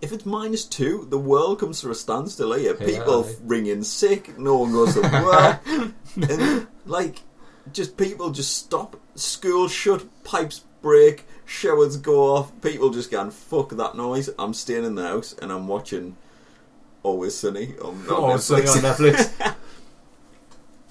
[0.04, 2.76] If it's minus two, the world comes to a standstill here.
[2.78, 5.62] Yeah, People ring in sick, no one goes to work.
[6.30, 7.22] and, like,
[7.72, 9.00] just people just stop.
[9.16, 12.52] School shut, pipes break, showers go off.
[12.62, 14.30] People just going, fuck that noise.
[14.38, 16.18] I'm staying in the house and I'm watching
[17.02, 18.40] Always Sunny on, on Netflix.
[18.42, 19.56] sorry, on Netflix.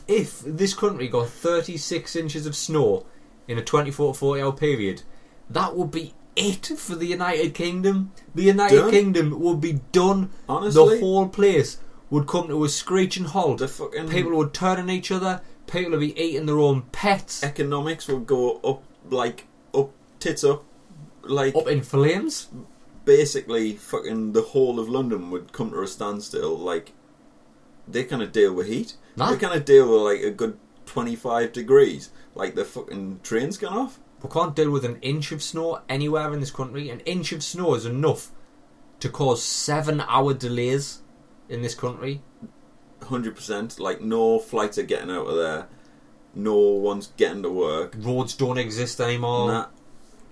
[0.09, 3.05] if this country got 36 inches of snow
[3.47, 5.03] in a 24 to 40 hour period,
[5.51, 8.13] that would be it for the United Kingdom.
[8.35, 8.91] The United Done.
[8.91, 10.31] Kingdom would be done.
[10.49, 11.79] Honestly, the whole place
[12.11, 13.59] would come to a screeching halt.
[13.59, 15.41] the fucking People would turn on each other.
[15.67, 17.43] People would be eating their own pets.
[17.43, 20.65] economics would go up, like, up, tits up.
[21.23, 22.49] Like, Up in flames.
[23.05, 26.57] basically, fucking the whole of London would come to a standstill.
[26.59, 26.93] Like,
[27.87, 28.95] they kind of deal with heat.
[29.17, 29.31] Nah.
[29.31, 32.11] They kind of deal with, like, a good 25 degrees.
[32.35, 33.99] Like, the fucking train's gone off.
[34.23, 36.91] We can't deal with an inch of snow anywhere in this country.
[36.91, 38.31] An inch of snow is enough
[39.01, 41.03] to cause seven hour delays
[41.49, 42.23] in this country.
[43.03, 43.81] hundred percent.
[43.81, 45.69] Like no flights are getting out of there.
[46.35, 47.95] No one's getting to work.
[47.99, 49.49] Roads don't exist anymore.
[49.53, 49.67] Nah.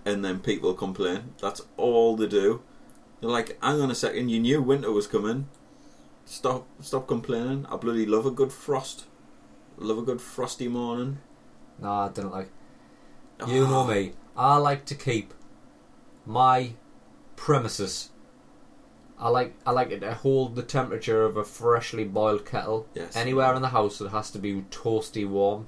[0.05, 1.35] And then people complain.
[1.41, 2.63] That's all they do.
[3.21, 5.49] They're like, hang on a second, you knew winter was coming.
[6.25, 7.67] Stop stop complaining.
[7.69, 9.07] I bloody love a good frost.
[9.77, 11.19] Love a good frosty morning.
[11.79, 12.51] Nah, I didn't like.
[13.47, 14.13] You know me.
[14.37, 15.35] I like to keep
[16.27, 16.73] my
[17.37, 18.11] premises.
[19.19, 22.87] I like I like it to hold the temperature of a freshly boiled kettle.
[22.95, 23.17] Yes.
[23.17, 25.67] Anywhere in the house, that has to be toasty warm.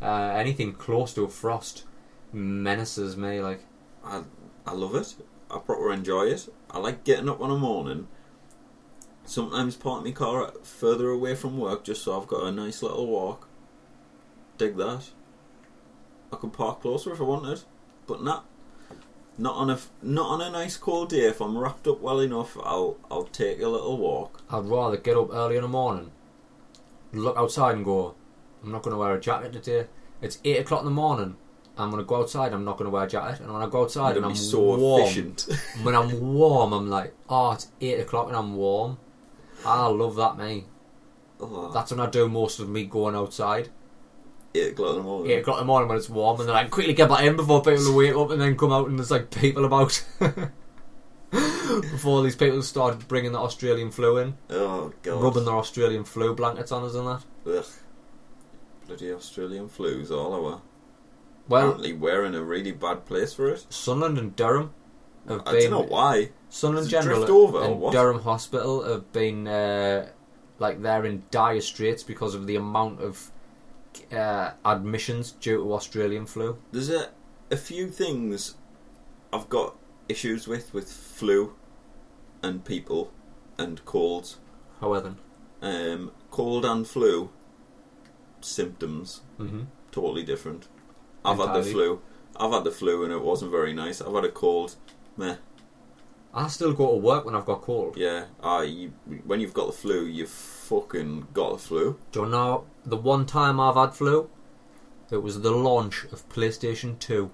[0.00, 1.84] Uh, anything close to a frost
[2.32, 3.40] menaces me.
[3.40, 3.60] Like
[4.04, 4.22] I
[4.66, 5.14] I love it.
[5.50, 6.48] I proper enjoy it.
[6.70, 8.08] I like getting up on a morning.
[9.26, 13.06] Sometimes park my car further away from work just so I've got a nice little
[13.06, 13.48] walk.
[14.58, 15.10] Dig that.
[16.34, 17.62] I could park closer if I wanted,
[18.06, 18.46] but not.
[19.36, 21.26] Not on a not on a nice cold day.
[21.26, 24.42] If I'm wrapped up well enough, I'll I'll take a little walk.
[24.48, 26.12] I'd rather get up early in the morning,
[27.12, 28.14] look outside and go,
[28.62, 29.88] I'm not going to wear a jacket today.
[30.22, 31.36] It's 8 o'clock in the morning.
[31.76, 33.40] I'm going to go outside, I'm not going to wear a jacket.
[33.40, 35.48] And when I go outside and I'm so warm, efficient.
[35.82, 38.98] when I'm warm, I'm like, oh, it's 8 o'clock and I'm warm.
[39.66, 40.66] I love that, me.
[41.40, 43.70] oh, That's when I do most of me going outside.
[44.54, 45.30] Eight o'clock in the morning.
[45.32, 47.36] 8 o'clock in the morning when it's warm, and then I quickly get back in
[47.36, 50.04] before people wake up and then come out and there's like people about.
[51.30, 55.22] before these people started bringing the Australian flu in, Oh god.
[55.22, 57.24] rubbing their Australian flu blankets on us and that.
[57.46, 57.64] Ugh.
[58.86, 60.60] Bloody Australian flu's all over.
[61.48, 63.66] Well, Apparently we're in a really bad place for it.
[63.68, 64.72] Sunderland and Durham
[65.28, 66.30] have I been don't know why.
[66.48, 67.92] Sunderland it General drift over and what?
[67.92, 70.08] Durham Hospital have been uh,
[70.58, 73.30] like they're in dire straits because of the amount of
[74.12, 76.58] uh, admissions due to Australian flu.
[76.72, 77.10] There's a
[77.50, 78.56] a few things
[79.32, 79.76] I've got
[80.08, 81.54] issues with with flu
[82.42, 83.12] and people
[83.58, 84.38] and colds.
[84.80, 85.14] However,
[85.62, 87.30] Um, cold and flu
[88.40, 89.62] symptoms mm-hmm.
[89.90, 90.68] totally different.
[91.24, 92.00] I've had the flu.
[92.36, 94.00] I've had the flu and it wasn't very nice.
[94.02, 94.76] I've had a cold.
[95.16, 95.36] Meh.
[96.34, 97.96] I still go to work when I've got cold.
[97.96, 98.26] Yeah.
[98.42, 98.92] Ah, you
[99.24, 100.30] when you've got the flu, you've
[100.68, 101.98] fucking got the flu.
[102.12, 104.28] Do you know the one time I've had flu?
[105.10, 107.30] It was the launch of PlayStation 2,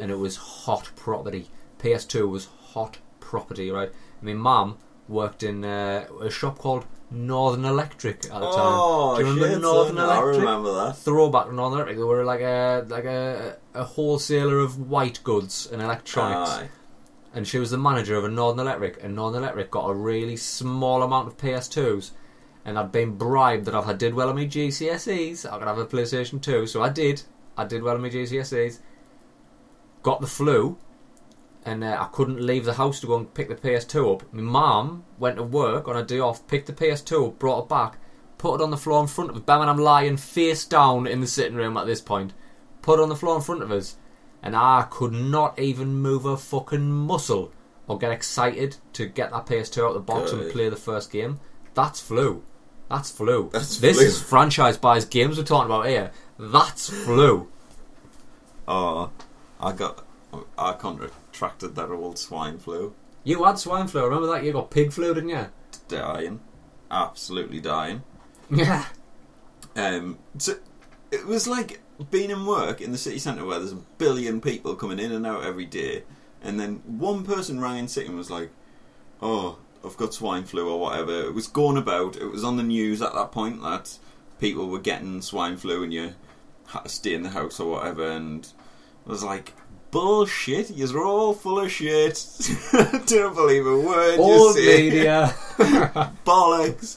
[0.00, 1.48] and it was hot property.
[1.78, 3.90] PS2 was hot property, right?
[4.20, 8.78] My mum worked in uh, a shop called Northern Electric at the time.
[8.80, 10.38] Oh, Do you remember shit, Northern son, I Electric?
[10.38, 10.96] remember that.
[10.96, 11.96] throwback Northern Electric.
[11.98, 16.68] They were like a like a a wholesaler of white goods and electronics, Aye.
[17.34, 19.02] and she was the manager of a Northern Electric.
[19.04, 22.10] And Northern Electric got a really small amount of PS2s,
[22.64, 25.78] and I'd been bribed that if I did well on my GCSEs, I could have
[25.78, 26.66] a PlayStation Two.
[26.66, 27.22] So I did.
[27.56, 28.80] I did well on my GCSEs.
[30.02, 30.78] Got the flu.
[31.66, 34.32] And uh, I couldn't leave the house to go and pick the PS2 up.
[34.34, 37.68] My mum went to work on a day off, picked the PS2 up, brought it
[37.70, 37.98] back,
[38.36, 39.42] put it on the floor in front of us.
[39.42, 42.34] Bam, and I'm lying face down in the sitting room at this point.
[42.82, 43.96] Put it on the floor in front of us,
[44.42, 47.50] and I could not even move a fucking muscle
[47.86, 51.10] or get excited to get that PS2 out of the box and play the first
[51.10, 51.40] game.
[51.72, 52.42] That's flu.
[52.88, 53.50] That's flu.
[53.52, 54.06] That's this flu.
[54.06, 56.10] is franchise buys games we're talking about here.
[56.38, 57.48] That's flu.
[58.68, 59.10] Oh,
[59.60, 60.04] I got.
[60.58, 62.94] I contracted that old swine flu.
[63.22, 64.04] You had swine flu.
[64.04, 64.44] Remember that?
[64.44, 65.46] You got pig flu, didn't you?
[65.88, 66.40] Dying,
[66.90, 68.02] absolutely dying.
[68.50, 68.84] Yeah.
[69.76, 70.54] Um, so
[71.10, 71.80] it was like
[72.10, 75.26] being in work in the city centre where there's a billion people coming in and
[75.26, 76.04] out every day,
[76.42, 78.50] and then one person rang in sick and was like,
[79.22, 82.16] "Oh, I've got swine flu or whatever." It was going about.
[82.16, 83.98] It was on the news at that point that
[84.40, 86.14] people were getting swine flu and you
[86.68, 88.46] had to stay in the house or whatever, and
[89.06, 89.52] I was like.
[89.90, 90.70] Bullshit!
[90.70, 92.26] You're all full of shit.
[93.06, 94.82] Don't believe a word you Old say.
[94.90, 95.32] media.
[96.26, 96.96] Bollocks!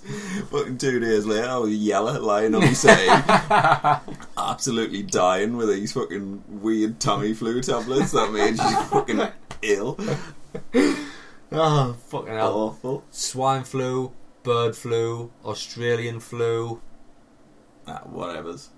[0.50, 4.02] Fucking two days later, I was yellow, lying on my side,
[4.38, 9.22] absolutely dying with these fucking weird tummy flu tablets that made you fucking
[9.62, 10.00] ill.
[11.52, 12.54] Oh, fucking hell.
[12.58, 13.04] Awful.
[13.12, 14.12] Swine flu,
[14.44, 16.82] bird flu, Australian flu,
[17.88, 18.70] Ah, whatever's.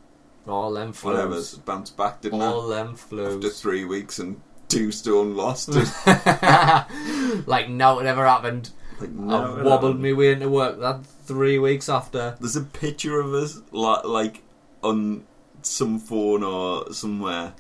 [0.47, 1.03] all them flus.
[1.03, 1.55] Whatever's.
[1.55, 2.75] Bounced back, didn't All I?
[2.75, 5.69] them After three weeks and two stone lost.
[7.47, 8.69] like no, it never happened.
[8.99, 10.01] like, I no, it wobbled happened.
[10.01, 10.79] me way into work.
[10.79, 12.37] That three weeks after.
[12.39, 14.43] There's a picture of us, li- like,
[14.83, 15.25] on
[15.61, 17.53] some phone or somewhere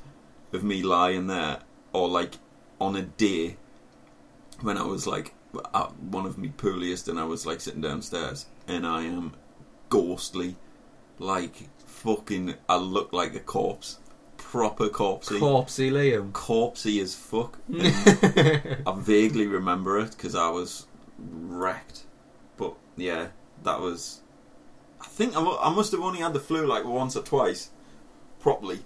[0.53, 1.59] of me lying there,
[1.93, 2.35] or like
[2.79, 3.57] on a day
[4.61, 5.33] when I was like
[5.73, 9.33] at one of me pooliest and I was like sitting downstairs and I am
[9.89, 10.55] ghostly,
[11.17, 12.55] like fucking.
[12.67, 13.99] I look like a corpse,
[14.37, 16.31] proper corpsey, Corpsey Liam.
[16.31, 17.57] corpsey as fuck.
[17.69, 20.87] And I vaguely remember it because I was
[21.17, 22.03] wrecked.
[22.57, 23.27] But yeah,
[23.63, 24.21] that was.
[25.01, 27.69] I think I, I must have only had the flu like once or twice,
[28.39, 28.79] properly.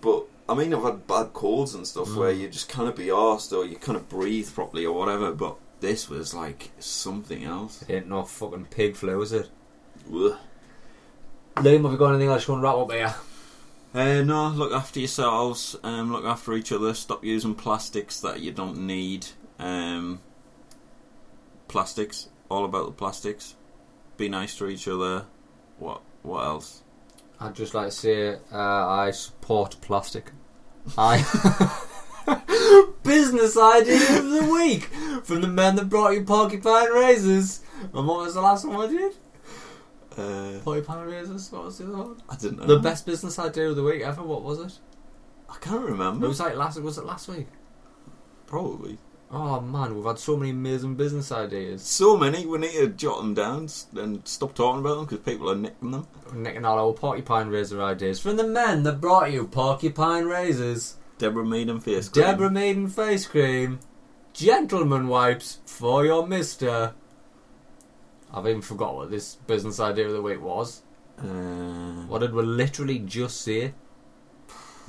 [0.00, 2.40] But I mean, I've had bad colds and stuff where Mm.
[2.40, 5.30] you just kind of be arsed or you kind of breathe properly or whatever.
[5.32, 7.84] But this was like something else.
[7.88, 9.48] Ain't no fucking pig flu, is it?
[10.12, 10.36] Ugh.
[11.56, 13.14] Liam, have you got anything else you want to wrap up here?
[13.94, 15.76] Uh, no, look after yourselves.
[15.82, 16.94] Um, look after each other.
[16.94, 19.26] Stop using plastics that you don't need.
[19.58, 20.20] Um,
[21.68, 23.54] plastics, all about the plastics.
[24.16, 25.26] Be nice to each other.
[25.78, 26.02] What?
[26.22, 26.82] What else?
[27.40, 30.32] I'd just like to say uh, I support plastic.
[30.96, 31.22] I
[33.02, 34.84] business idea of the week
[35.24, 37.60] from the men that brought you porcupine razors.
[37.82, 39.12] And what was the last one I did?
[40.16, 41.50] Uh, Porcupine razors.
[41.50, 42.22] What was the other one?
[42.28, 42.66] I didn't know.
[42.66, 44.22] The best business idea of the week ever.
[44.22, 44.78] What was it?
[45.48, 46.26] I can't remember.
[46.26, 46.80] It was like last.
[46.80, 47.46] Was it last week?
[48.46, 48.98] Probably.
[49.32, 51.82] Oh man, we've had so many amazing business ideas.
[51.82, 55.48] So many, we need to jot them down and stop talking about them because people
[55.50, 56.08] are nicking them.
[56.34, 60.96] Nicking all our porcupine razor ideas from the men that brought you porcupine razors.
[61.18, 62.24] Deborah Meaden Face Cream.
[62.24, 63.78] Deborah Meaden face cream,
[64.32, 66.94] gentleman wipes for your Mister.
[68.32, 70.82] I've even forgot what this business idea of the week was.
[71.18, 73.74] Uh, What did we literally just say?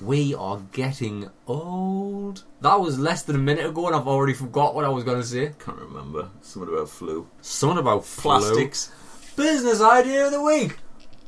[0.02, 2.44] We are getting old.
[2.62, 5.22] That was less than a minute ago, and I've already forgot what I was going
[5.22, 5.52] to say.
[5.64, 6.30] can't remember.
[6.42, 7.28] Something about flu.
[7.42, 8.32] Something about flu.
[8.32, 8.92] Plastics.
[9.36, 10.78] Business idea of the week.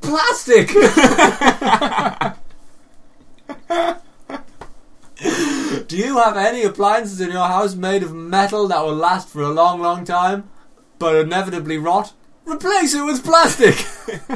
[0.02, 0.70] Plastic.
[5.88, 9.44] Do you have any appliances in your house made of metal that will last for
[9.44, 10.50] a long, long time,
[10.98, 12.14] but inevitably rot?
[12.46, 13.86] Replace it with plastic.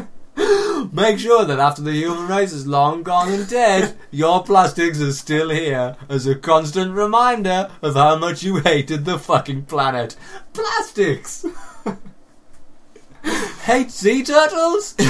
[0.91, 5.11] Make sure that after the human race is long gone and dead, your plastics are
[5.11, 10.15] still here as a constant reminder of how much you hated the fucking planet.
[10.53, 11.43] Plastics!
[13.63, 14.93] Hate sea turtles?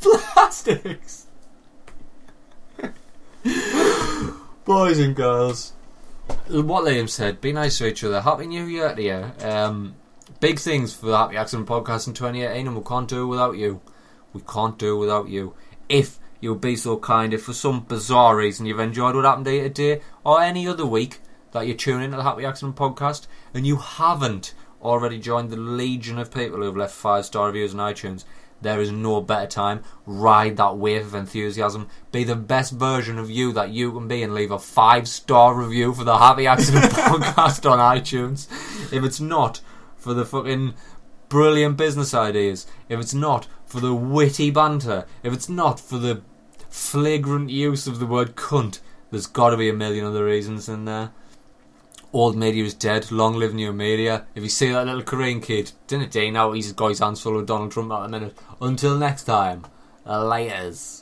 [0.00, 1.26] Plastics!
[4.64, 5.72] Boys and girls,
[6.48, 8.20] what Liam said, be nice to each other.
[8.20, 9.32] Happy New Year to you.
[9.44, 9.96] Um,
[10.42, 13.56] big things for the Happy Accident podcast in 2018, and we can't do it without
[13.56, 13.80] you.
[14.32, 15.54] We can't do it without you.
[15.88, 19.54] If you'll be so kind, if for some bizarre reason you've enjoyed what happened to
[19.54, 21.20] you today, or any other week
[21.52, 24.52] that you're tune into the Happy Accident podcast, and you haven't
[24.82, 28.24] already joined the legion of people who have left five star reviews on iTunes,
[28.62, 29.84] there is no better time.
[30.06, 31.88] Ride that wave of enthusiasm.
[32.10, 35.54] Be the best version of you that you can be and leave a five star
[35.54, 38.48] review for the Happy Accident podcast on iTunes.
[38.92, 39.60] If it's not
[40.02, 40.74] for the fucking
[41.28, 46.22] brilliant business ideas, if it's not for the witty banter, if it's not for the
[46.68, 48.80] flagrant use of the word cunt,
[49.10, 51.10] there's got to be a million other reasons in there.
[52.12, 53.10] Old media is dead.
[53.10, 54.26] Long live new media.
[54.34, 56.32] If you see that little Korean kid, didn't it?
[56.32, 58.36] Now he's got his hands full of Donald Trump at the minute.
[58.60, 59.64] Until next time,
[60.06, 61.01] laters.